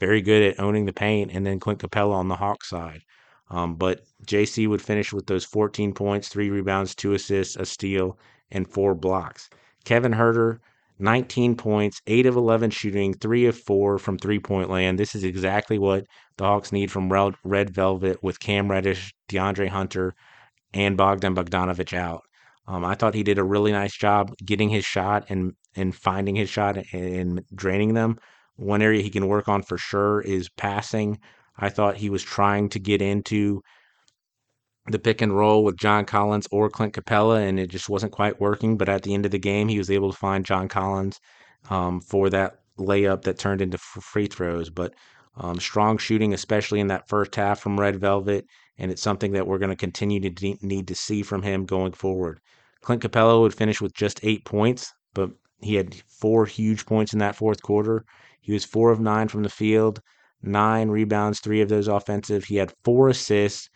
very 0.00 0.22
good 0.22 0.42
at 0.42 0.60
owning 0.60 0.86
the 0.86 0.92
paint, 0.92 1.30
and 1.32 1.44
then 1.44 1.60
Clint 1.60 1.80
Capela 1.80 2.14
on 2.14 2.28
the 2.28 2.36
Hawks 2.36 2.68
side. 2.68 3.02
Um, 3.50 3.76
but 3.76 4.02
JC 4.26 4.68
would 4.68 4.82
finish 4.82 5.12
with 5.12 5.26
those 5.26 5.44
14 5.44 5.92
points, 5.92 6.28
three 6.28 6.50
rebounds, 6.50 6.94
two 6.94 7.12
assists, 7.12 7.56
a 7.56 7.64
steal, 7.64 8.18
and 8.50 8.68
four 8.68 8.94
blocks. 8.94 9.48
Kevin 9.84 10.12
Huerter, 10.12 10.58
19 10.98 11.56
points, 11.56 12.02
8 12.06 12.26
of 12.26 12.36
11 12.36 12.70
shooting, 12.70 13.14
3 13.14 13.46
of 13.46 13.58
4 13.58 13.98
from 13.98 14.18
three 14.18 14.38
point 14.38 14.68
land. 14.68 14.98
This 14.98 15.14
is 15.14 15.24
exactly 15.24 15.78
what 15.78 16.04
the 16.36 16.44
Hawks 16.44 16.72
need 16.72 16.90
from 16.90 17.10
Red 17.44 17.70
Velvet 17.70 18.22
with 18.22 18.40
Cam 18.40 18.70
Reddish, 18.70 19.12
DeAndre 19.28 19.68
Hunter, 19.68 20.14
and 20.74 20.96
Bogdan 20.96 21.34
Bogdanovic 21.34 21.92
out. 21.92 22.22
Um, 22.68 22.84
I 22.84 22.94
thought 22.94 23.14
he 23.14 23.22
did 23.22 23.38
a 23.38 23.44
really 23.44 23.72
nice 23.72 23.96
job 23.96 24.34
getting 24.44 24.68
his 24.68 24.84
shot 24.84 25.24
and, 25.30 25.54
and 25.74 25.94
finding 25.94 26.36
his 26.36 26.50
shot 26.50 26.76
and, 26.76 26.86
and 26.92 27.44
draining 27.54 27.94
them. 27.94 28.18
One 28.56 28.82
area 28.82 29.02
he 29.02 29.08
can 29.08 29.26
work 29.26 29.48
on 29.48 29.62
for 29.62 29.78
sure 29.78 30.20
is 30.20 30.50
passing. 30.50 31.18
I 31.56 31.70
thought 31.70 31.96
he 31.96 32.10
was 32.10 32.22
trying 32.22 32.68
to 32.70 32.78
get 32.78 33.00
into 33.00 33.62
the 34.86 34.98
pick 34.98 35.22
and 35.22 35.34
roll 35.34 35.64
with 35.64 35.78
John 35.78 36.04
Collins 36.04 36.46
or 36.50 36.68
Clint 36.68 36.92
Capela, 36.92 37.40
and 37.40 37.58
it 37.58 37.68
just 37.68 37.88
wasn't 37.88 38.12
quite 38.12 38.38
working. 38.38 38.76
But 38.76 38.90
at 38.90 39.02
the 39.02 39.14
end 39.14 39.24
of 39.24 39.30
the 39.30 39.38
game, 39.38 39.68
he 39.68 39.78
was 39.78 39.90
able 39.90 40.10
to 40.12 40.18
find 40.18 40.44
John 40.44 40.68
Collins 40.68 41.20
um, 41.70 42.02
for 42.02 42.28
that 42.30 42.60
layup 42.78 43.22
that 43.22 43.38
turned 43.38 43.62
into 43.62 43.78
free 43.78 44.26
throws. 44.26 44.68
But 44.68 44.94
um, 45.36 45.58
strong 45.58 45.96
shooting, 45.96 46.34
especially 46.34 46.80
in 46.80 46.88
that 46.88 47.08
first 47.08 47.34
half 47.34 47.60
from 47.60 47.80
Red 47.80 47.96
Velvet, 47.96 48.44
and 48.76 48.90
it's 48.90 49.02
something 49.02 49.32
that 49.32 49.46
we're 49.46 49.58
going 49.58 49.70
to 49.70 49.76
continue 49.76 50.20
to 50.20 50.30
de- 50.30 50.58
need 50.60 50.88
to 50.88 50.94
see 50.94 51.22
from 51.22 51.42
him 51.42 51.64
going 51.64 51.92
forward. 51.92 52.40
Clint 52.82 53.02
Capela 53.02 53.40
would 53.40 53.54
finish 53.54 53.80
with 53.80 53.94
just 53.94 54.20
eight 54.22 54.44
points, 54.44 54.92
but 55.14 55.30
he 55.60 55.74
had 55.74 55.94
four 56.08 56.46
huge 56.46 56.86
points 56.86 57.12
in 57.12 57.18
that 57.18 57.36
fourth 57.36 57.62
quarter. 57.62 58.04
He 58.40 58.52
was 58.52 58.64
four 58.64 58.90
of 58.90 59.00
nine 59.00 59.28
from 59.28 59.42
the 59.42 59.48
field, 59.48 60.00
nine 60.42 60.88
rebounds, 60.88 61.40
three 61.40 61.60
of 61.60 61.68
those 61.68 61.88
offensive. 61.88 62.44
He 62.44 62.56
had 62.56 62.72
four 62.84 63.08
assists 63.08 63.68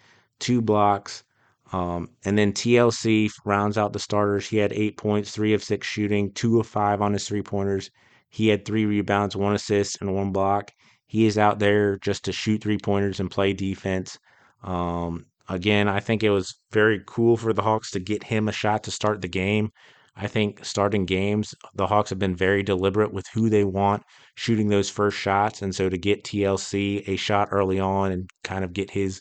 two 0.43 0.61
blocks. 0.61 1.25
Um, 1.73 2.11
and 2.25 2.37
then 2.37 2.53
TLC 2.53 3.31
rounds 3.47 3.79
out 3.79 3.95
the 3.95 3.99
starters. 3.99 4.47
He 4.47 4.59
had 4.59 4.73
eight 4.75 4.99
points, 4.99 5.31
three 5.31 5.55
of 5.55 5.63
six 5.63 5.87
shooting, 5.87 6.33
two 6.33 6.61
of 6.61 6.67
five 6.67 7.01
on 7.01 7.15
his 7.15 7.27
three 7.27 7.43
pointers. 7.43 7.91
He 8.29 8.49
had 8.49 8.65
three 8.65 8.85
rebounds, 8.85 9.37
one 9.37 9.55
assist, 9.55 10.01
and 10.01 10.15
one 10.15 10.33
block. 10.33 10.73
He 11.07 11.27
is 11.27 11.39
out 11.39 11.59
there 11.59 11.99
just 11.99 12.25
to 12.25 12.33
shoot 12.33 12.63
three 12.63 12.79
pointers 12.79 13.21
and 13.21 13.31
play 13.31 13.53
defense. 13.53 14.19
Um, 14.63 15.27
again, 15.53 15.89
I 15.89 16.01
think 16.01 16.23
it 16.23 16.31
was 16.31 16.55
very 16.73 17.03
cool 17.07 17.37
for 17.37 17.53
the 17.53 17.63
Hawks 17.63 17.91
to 17.93 18.01
get 18.01 18.25
him 18.25 18.49
a 18.49 18.53
shot 18.53 18.85
to 18.85 18.91
start 18.91 19.21
the 19.21 19.29
game. 19.29 19.71
I 20.17 20.27
think 20.27 20.65
starting 20.65 21.07
games, 21.07 21.55
the 21.75 21.87
Hawks 21.87 22.11
have 22.11 22.19
been 22.19 22.37
very 22.37 22.63
deliberate 22.63 23.13
with 23.13 23.27
who 23.35 23.49
they 23.49 23.65
want 23.65 24.03
shooting 24.35 24.69
those 24.69 24.91
first 24.91 25.17
shots. 25.17 25.63
And 25.63 25.75
so 25.75 25.89
to 25.89 25.97
get 25.97 26.25
TLC 26.25 27.07
a 27.09 27.17
shot 27.17 27.49
early 27.51 27.81
on 27.81 28.13
and 28.13 28.31
kind 28.45 28.65
of 28.65 28.73
get 28.73 28.91
his 28.91 29.21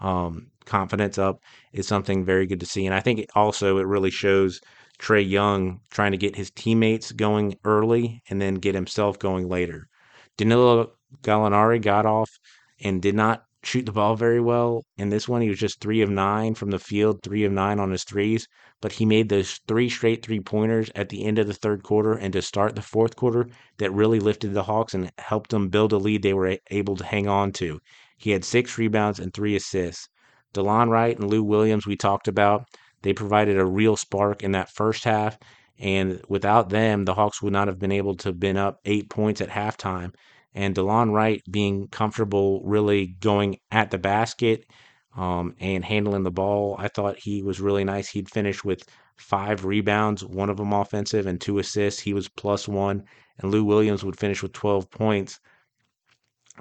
um, 0.00 0.48
confidence 0.64 1.18
up 1.18 1.40
is 1.72 1.88
something 1.88 2.24
very 2.24 2.46
good 2.46 2.60
to 2.60 2.66
see. 2.66 2.86
And 2.86 2.94
I 2.94 3.00
think 3.00 3.18
it 3.18 3.30
also 3.34 3.78
it 3.78 3.86
really 3.86 4.10
shows 4.10 4.60
Trae 5.00 5.28
Young 5.28 5.80
trying 5.90 6.12
to 6.12 6.18
get 6.18 6.36
his 6.36 6.50
teammates 6.50 7.12
going 7.12 7.56
early 7.64 8.22
and 8.30 8.40
then 8.40 8.56
get 8.56 8.74
himself 8.74 9.18
going 9.18 9.48
later. 9.48 9.88
Danilo 10.36 10.92
Gallinari 11.22 11.80
got 11.82 12.06
off 12.06 12.30
and 12.80 13.02
did 13.02 13.14
not 13.14 13.44
shoot 13.62 13.86
the 13.86 13.92
ball 13.92 14.14
very 14.14 14.40
well. 14.40 14.84
In 14.96 15.08
this 15.08 15.28
one, 15.28 15.42
he 15.42 15.48
was 15.48 15.58
just 15.58 15.80
three 15.80 16.00
of 16.00 16.08
nine 16.08 16.54
from 16.54 16.70
the 16.70 16.78
field, 16.78 17.22
three 17.22 17.44
of 17.44 17.52
nine 17.52 17.80
on 17.80 17.90
his 17.90 18.04
threes. 18.04 18.46
But 18.80 18.92
he 18.92 19.04
made 19.04 19.28
those 19.28 19.60
three 19.66 19.88
straight 19.88 20.24
three 20.24 20.40
pointers 20.40 20.90
at 20.94 21.08
the 21.08 21.24
end 21.24 21.38
of 21.38 21.48
the 21.48 21.54
third 21.54 21.82
quarter 21.82 22.12
and 22.12 22.32
to 22.32 22.42
start 22.42 22.76
the 22.76 22.82
fourth 22.82 23.16
quarter 23.16 23.48
that 23.78 23.92
really 23.92 24.20
lifted 24.20 24.54
the 24.54 24.62
Hawks 24.62 24.94
and 24.94 25.10
helped 25.18 25.50
them 25.50 25.68
build 25.68 25.92
a 25.92 25.98
lead 25.98 26.22
they 26.22 26.34
were 26.34 26.58
able 26.70 26.96
to 26.96 27.04
hang 27.04 27.26
on 27.26 27.52
to. 27.52 27.80
He 28.16 28.30
had 28.30 28.44
six 28.44 28.78
rebounds 28.78 29.18
and 29.18 29.34
three 29.34 29.56
assists. 29.56 30.08
Delon 30.54 30.88
Wright 30.88 31.18
and 31.18 31.28
Lou 31.28 31.42
Williams, 31.42 31.86
we 31.86 31.96
talked 31.96 32.28
about, 32.28 32.64
they 33.02 33.12
provided 33.12 33.58
a 33.58 33.66
real 33.66 33.96
spark 33.96 34.42
in 34.42 34.52
that 34.52 34.70
first 34.70 35.04
half. 35.04 35.38
And 35.78 36.20
without 36.28 36.70
them, 36.70 37.04
the 37.04 37.14
Hawks 37.14 37.40
would 37.42 37.52
not 37.52 37.68
have 37.68 37.78
been 37.78 37.92
able 37.92 38.16
to 38.16 38.28
have 38.30 38.40
been 38.40 38.56
up 38.56 38.80
eight 38.84 39.08
points 39.08 39.40
at 39.40 39.50
halftime. 39.50 40.12
And 40.54 40.74
Delon 40.74 41.12
Wright 41.12 41.42
being 41.50 41.88
comfortable 41.88 42.62
really 42.64 43.08
going 43.20 43.58
at 43.70 43.90
the 43.90 43.98
basket 43.98 44.64
um, 45.16 45.54
and 45.60 45.84
handling 45.84 46.22
the 46.22 46.30
ball, 46.30 46.76
I 46.78 46.88
thought 46.88 47.18
he 47.18 47.42
was 47.42 47.60
really 47.60 47.84
nice. 47.84 48.08
He'd 48.08 48.30
finish 48.30 48.64
with 48.64 48.84
five 49.16 49.64
rebounds, 49.64 50.24
one 50.24 50.50
of 50.50 50.56
them 50.56 50.72
offensive, 50.72 51.26
and 51.26 51.40
two 51.40 51.58
assists. 51.58 52.00
He 52.00 52.14
was 52.14 52.28
plus 52.28 52.66
one. 52.68 53.04
And 53.38 53.50
Lou 53.50 53.64
Williams 53.64 54.04
would 54.04 54.18
finish 54.18 54.42
with 54.42 54.52
12 54.52 54.90
points 54.90 55.38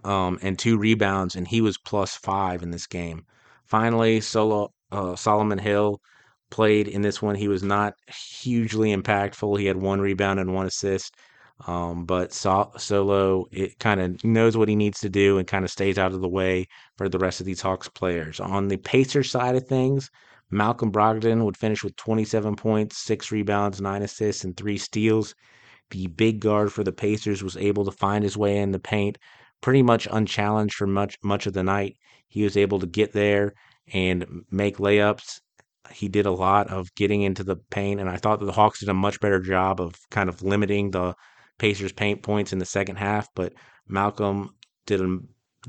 um, 0.03 0.37
and 0.41 0.57
two 0.57 0.77
rebounds, 0.77 1.35
and 1.35 1.47
he 1.47 1.61
was 1.61 1.77
plus 1.77 2.15
five 2.15 2.61
in 2.63 2.71
this 2.71 2.87
game. 2.87 3.25
Finally, 3.65 4.21
Solo 4.21 4.71
uh, 4.91 5.15
Solomon 5.15 5.59
Hill 5.59 5.99
played 6.49 6.87
in 6.87 7.01
this 7.01 7.21
one. 7.21 7.35
He 7.35 7.47
was 7.47 7.63
not 7.63 7.93
hugely 8.07 8.95
impactful. 8.95 9.59
He 9.59 9.65
had 9.65 9.77
one 9.77 9.99
rebound 9.99 10.39
and 10.39 10.53
one 10.53 10.65
assist. 10.65 11.15
Um, 11.65 12.05
but 12.05 12.33
so- 12.33 12.71
Solo, 12.77 13.45
it 13.51 13.79
kind 13.79 13.99
of 13.99 14.23
knows 14.23 14.55
what 14.55 14.69
he 14.69 14.75
needs 14.75 14.99
to 15.01 15.09
do 15.09 15.37
and 15.37 15.47
kind 15.47 15.65
of 15.65 15.71
stays 15.71 15.97
out 15.97 16.13
of 16.13 16.21
the 16.21 16.29
way 16.29 16.67
for 16.97 17.09
the 17.09 17.17
rest 17.17 17.39
of 17.39 17.45
these 17.45 17.61
Hawks 17.61 17.89
players. 17.89 18.39
On 18.39 18.67
the 18.67 18.77
Pacers 18.77 19.31
side 19.31 19.55
of 19.55 19.67
things, 19.67 20.11
Malcolm 20.51 20.91
Brogdon 20.91 21.43
would 21.43 21.57
finish 21.57 21.83
with 21.83 21.95
27 21.95 22.55
points, 22.55 22.97
six 22.97 23.31
rebounds, 23.31 23.81
nine 23.81 24.03
assists, 24.03 24.43
and 24.43 24.55
three 24.55 24.77
steals. 24.77 25.33
The 25.89 26.07
big 26.07 26.39
guard 26.39 26.71
for 26.71 26.83
the 26.83 26.91
Pacers 26.91 27.43
was 27.43 27.57
able 27.57 27.85
to 27.85 27.91
find 27.91 28.23
his 28.23 28.37
way 28.37 28.57
in 28.57 28.71
the 28.71 28.79
paint 28.79 29.17
pretty 29.61 29.81
much 29.81 30.07
unchallenged 30.11 30.75
for 30.75 30.87
much 30.87 31.17
much 31.23 31.47
of 31.47 31.53
the 31.53 31.63
night. 31.63 31.97
He 32.27 32.43
was 32.43 32.57
able 32.57 32.79
to 32.79 32.87
get 32.87 33.13
there 33.13 33.53
and 33.93 34.25
make 34.51 34.77
layups. 34.77 35.39
He 35.91 36.09
did 36.09 36.25
a 36.25 36.31
lot 36.31 36.67
of 36.69 36.93
getting 36.95 37.21
into 37.21 37.43
the 37.43 37.55
paint, 37.71 37.99
and 38.01 38.09
I 38.09 38.17
thought 38.17 38.39
that 38.39 38.45
the 38.45 38.51
Hawks 38.51 38.81
did 38.81 38.89
a 38.89 38.93
much 38.93 39.19
better 39.19 39.39
job 39.39 39.79
of 39.79 39.95
kind 40.11 40.29
of 40.29 40.41
limiting 40.43 40.91
the 40.91 41.15
Pacers' 41.57 41.91
paint 41.91 42.23
points 42.23 42.53
in 42.53 42.59
the 42.59 42.65
second 42.65 42.97
half. 42.97 43.27
But 43.35 43.53
Malcolm 43.87 44.55
did 44.85 45.01
a 45.01 45.19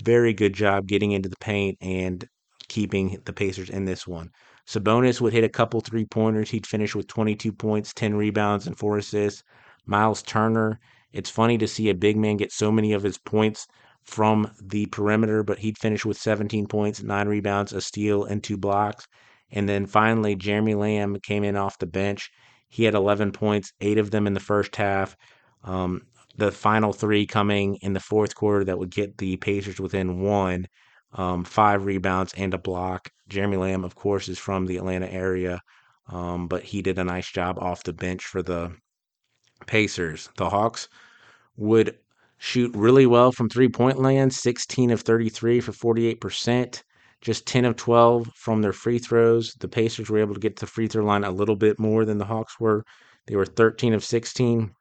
very 0.03 0.33
good 0.33 0.53
job 0.53 0.87
getting 0.87 1.13
into 1.13 1.29
the 1.29 1.37
paint 1.37 1.79
and 1.81 2.27
keeping 2.69 3.19
the 3.25 3.33
Pacers 3.33 3.71
in 3.71 3.85
this 3.85 4.07
one. 4.07 4.31
Sabonis 4.67 5.21
would 5.21 5.33
hit 5.33 5.45
a 5.45 5.49
couple 5.49 5.81
three 5.81 6.05
pointers. 6.05 6.51
He'd 6.51 6.67
finish 6.67 6.95
with 6.95 7.07
22 7.07 7.53
points, 7.53 7.95
10 7.95 8.15
rebounds, 8.15 8.67
and 8.67 8.79
four 8.79 8.99
assists. 8.99 9.43
Miles 9.87 10.23
Turner, 10.23 10.79
it's 11.13 11.31
funny 11.31 11.57
to 11.57 11.67
see 11.67 11.89
a 11.89 11.95
big 11.95 12.19
man 12.19 12.37
get 12.37 12.53
so 12.53 12.71
many 12.71 12.93
of 12.93 13.03
his 13.03 13.17
points 13.17 13.67
from 14.05 14.51
the 14.63 14.87
perimeter, 14.87 15.43
but 15.43 15.59
he'd 15.59 15.79
finish 15.79 16.05
with 16.05 16.19
17 16.19 16.67
points, 16.67 17.03
nine 17.03 17.29
rebounds, 17.29 17.73
a 17.73 17.81
steal, 17.81 18.25
and 18.25 18.43
two 18.43 18.59
blocks. 18.59 19.07
And 19.51 19.67
then 19.69 19.87
finally, 19.87 20.35
Jeremy 20.35 20.75
Lamb 20.75 21.17
came 21.23 21.45
in 21.45 21.57
off 21.57 21.79
the 21.79 21.87
bench. 21.87 22.31
He 22.69 22.85
had 22.85 22.95
11 22.95 23.33
points, 23.33 23.73
eight 23.81 23.97
of 23.97 24.11
them 24.11 24.27
in 24.27 24.35
the 24.35 24.41
first 24.41 24.77
half. 24.77 25.17
Um, 25.65 26.03
the 26.37 26.53
final 26.53 26.93
three 26.93 27.27
coming 27.27 27.77
in 27.83 27.93
the 27.93 28.01
fourth 28.01 28.35
quarter 28.35 28.65
that 28.65 28.79
would 28.79 28.91
get 28.91 29.19
the 29.19 29.37
Pacers 29.39 29.81
within 29.81 30.21
one, 30.21 30.67
um, 31.13 31.45
five 31.45 31.85
rebounds 31.85 32.33
and 32.37 32.55
a 32.55 32.59
block. 32.59 33.11
Jeremy 33.29 33.57
Lamb, 33.57 33.85
of 33.85 33.95
course, 33.95 34.29
is 34.29 34.39
from 34.39 34.67
the 34.67 34.77
Atlanta 34.77 35.09
area, 35.09 35.61
um, 36.09 36.47
but 36.47 36.63
he 36.63 36.81
did 36.81 36.99
a 36.99 37.05
nice 37.05 37.31
job 37.31 37.59
off 37.59 37.83
the 37.83 37.93
bench 37.93 38.25
for 38.25 38.43
the 38.43 38.73
Pacers. 39.67 40.31
The 40.37 40.49
Hawks 40.49 40.89
would 41.57 41.99
shoot 42.39 42.75
really 42.75 43.05
well 43.05 43.33
from 43.33 43.49
three 43.49 43.69
point 43.69 43.99
land 43.99 44.33
16 44.33 44.93
of 44.93 45.01
33 45.01 45.61
for 45.61 45.73
48%, 45.73 46.83
just 47.21 47.47
10 47.47 47.65
of 47.65 47.75
12 47.75 48.31
from 48.37 48.63
their 48.63 48.73
free 48.73 48.99
throws. 49.01 49.55
The 49.59 49.69
Pacers 49.69 50.09
were 50.09 50.19
able 50.19 50.35
to 50.35 50.41
get 50.41 50.57
to 50.57 50.61
the 50.61 50.71
free 50.71 50.87
throw 50.87 51.05
line 51.05 51.25
a 51.25 51.33
little 51.33 51.57
bit 51.57 51.81
more 51.81 52.05
than 52.05 52.19
the 52.19 52.25
Hawks 52.27 52.61
were. 52.61 52.85
They 53.27 53.35
were 53.35 53.45
13 53.45 53.93
of 53.93 54.05
16. 54.05 54.73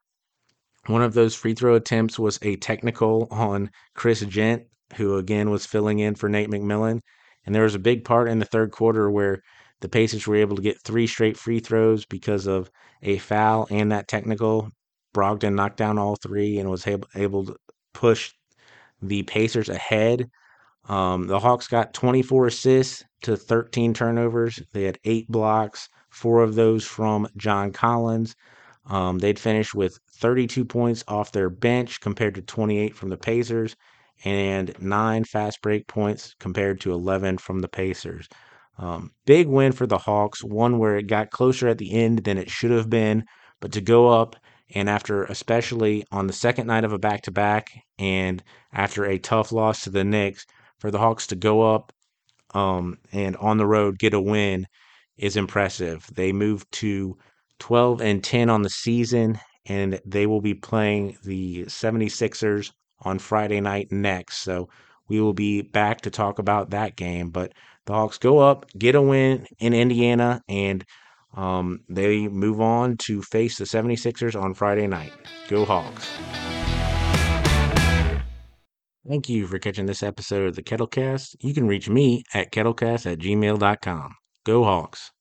One 0.88 1.02
of 1.02 1.12
those 1.12 1.34
free 1.34 1.52
throw 1.52 1.74
attempts 1.74 2.18
was 2.18 2.38
a 2.40 2.56
technical 2.56 3.28
on 3.30 3.70
Chris 3.94 4.20
Jent, 4.20 4.62
who 4.96 5.16
again 5.16 5.50
was 5.50 5.66
filling 5.66 5.98
in 5.98 6.14
for 6.14 6.30
Nate 6.30 6.48
McMillan. 6.48 7.00
And 7.44 7.54
there 7.54 7.64
was 7.64 7.74
a 7.74 7.78
big 7.78 8.06
part 8.06 8.26
in 8.26 8.38
the 8.38 8.46
third 8.46 8.72
quarter 8.72 9.10
where 9.10 9.42
the 9.80 9.88
Pacers 9.90 10.26
were 10.26 10.36
able 10.36 10.56
to 10.56 10.62
get 10.62 10.80
three 10.80 11.06
straight 11.06 11.36
free 11.36 11.60
throws 11.60 12.06
because 12.06 12.46
of 12.46 12.70
a 13.02 13.18
foul 13.18 13.66
and 13.70 13.92
that 13.92 14.08
technical. 14.08 14.70
Brogdon 15.14 15.54
knocked 15.54 15.76
down 15.76 15.98
all 15.98 16.16
three 16.16 16.58
and 16.58 16.70
was 16.70 16.86
able, 16.86 17.44
to 17.44 17.56
push 17.92 18.32
the 19.02 19.24
Pacers 19.24 19.68
ahead. 19.68 20.30
Um, 20.88 21.26
the 21.26 21.38
Hawks 21.38 21.68
got 21.68 21.92
24 21.92 22.46
assists 22.46 23.04
to 23.22 23.36
13 23.36 23.92
turnovers. 23.92 24.62
They 24.72 24.84
had 24.84 24.98
eight 25.04 25.28
blocks, 25.28 25.90
four 26.08 26.42
of 26.42 26.54
those 26.54 26.86
from 26.86 27.28
John 27.36 27.72
Collins. 27.72 28.34
Um, 28.88 29.18
they'd 29.18 29.38
finish 29.38 29.74
with 29.74 29.98
32 30.12 30.64
points 30.64 31.04
off 31.08 31.32
their 31.32 31.50
bench 31.50 32.00
compared 32.00 32.34
to 32.36 32.42
28 32.42 32.96
from 32.96 33.10
the 33.10 33.16
Pacers, 33.16 33.76
and 34.24 34.74
nine 34.80 35.24
fast 35.24 35.60
break 35.62 35.86
points 35.86 36.34
compared 36.40 36.80
to 36.80 36.92
11 36.92 37.38
from 37.38 37.60
the 37.60 37.68
Pacers. 37.68 38.28
Um, 38.78 39.12
big 39.26 39.46
win 39.46 39.72
for 39.72 39.86
the 39.86 39.98
Hawks, 39.98 40.42
one 40.42 40.78
where 40.78 40.96
it 40.96 41.06
got 41.06 41.30
closer 41.30 41.68
at 41.68 41.78
the 41.78 41.92
end 41.92 42.24
than 42.24 42.38
it 42.38 42.50
should 42.50 42.70
have 42.70 42.88
been, 42.88 43.24
but 43.60 43.72
to 43.72 43.80
go 43.80 44.08
up 44.08 44.36
and 44.74 44.88
after, 44.88 45.24
especially 45.24 46.04
on 46.12 46.26
the 46.26 46.32
second 46.32 46.66
night 46.66 46.84
of 46.84 46.92
a 46.92 46.98
back 46.98 47.22
to 47.22 47.30
back, 47.30 47.70
and 47.98 48.42
after 48.72 49.04
a 49.04 49.18
tough 49.18 49.50
loss 49.50 49.84
to 49.84 49.90
the 49.90 50.04
Knicks, 50.04 50.46
for 50.78 50.90
the 50.90 50.98
Hawks 50.98 51.26
to 51.28 51.36
go 51.36 51.74
up 51.74 51.92
um, 52.54 52.98
and 53.12 53.36
on 53.36 53.58
the 53.58 53.66
road 53.66 53.98
get 53.98 54.14
a 54.14 54.20
win 54.20 54.66
is 55.16 55.36
impressive. 55.36 56.08
They 56.14 56.32
moved 56.32 56.70
to 56.72 57.16
12 57.58 58.00
and 58.00 58.22
10 58.22 58.50
on 58.50 58.62
the 58.62 58.70
season, 58.70 59.38
and 59.66 60.00
they 60.04 60.26
will 60.26 60.40
be 60.40 60.54
playing 60.54 61.16
the 61.24 61.64
76ers 61.64 62.72
on 63.02 63.18
Friday 63.18 63.60
night 63.60 63.92
next. 63.92 64.38
So 64.38 64.68
we 65.08 65.20
will 65.20 65.34
be 65.34 65.62
back 65.62 66.02
to 66.02 66.10
talk 66.10 66.38
about 66.38 66.70
that 66.70 66.96
game. 66.96 67.30
But 67.30 67.52
the 67.86 67.94
Hawks 67.94 68.18
go 68.18 68.38
up, 68.38 68.66
get 68.76 68.94
a 68.94 69.02
win 69.02 69.46
in 69.58 69.74
Indiana, 69.74 70.42
and 70.48 70.84
um, 71.34 71.80
they 71.88 72.28
move 72.28 72.60
on 72.60 72.96
to 72.98 73.22
face 73.22 73.58
the 73.58 73.64
76ers 73.64 74.40
on 74.40 74.54
Friday 74.54 74.86
night. 74.86 75.12
Go 75.48 75.64
Hawks. 75.64 76.08
Thank 79.08 79.30
you 79.30 79.46
for 79.46 79.58
catching 79.58 79.86
this 79.86 80.02
episode 80.02 80.48
of 80.48 80.54
the 80.54 80.62
Kettlecast. 80.62 81.36
You 81.40 81.54
can 81.54 81.66
reach 81.66 81.88
me 81.88 82.24
at 82.34 82.52
kettlecast 82.52 83.10
at 83.10 83.18
gmail.com. 83.18 84.14
Go 84.44 84.64
Hawks. 84.64 85.12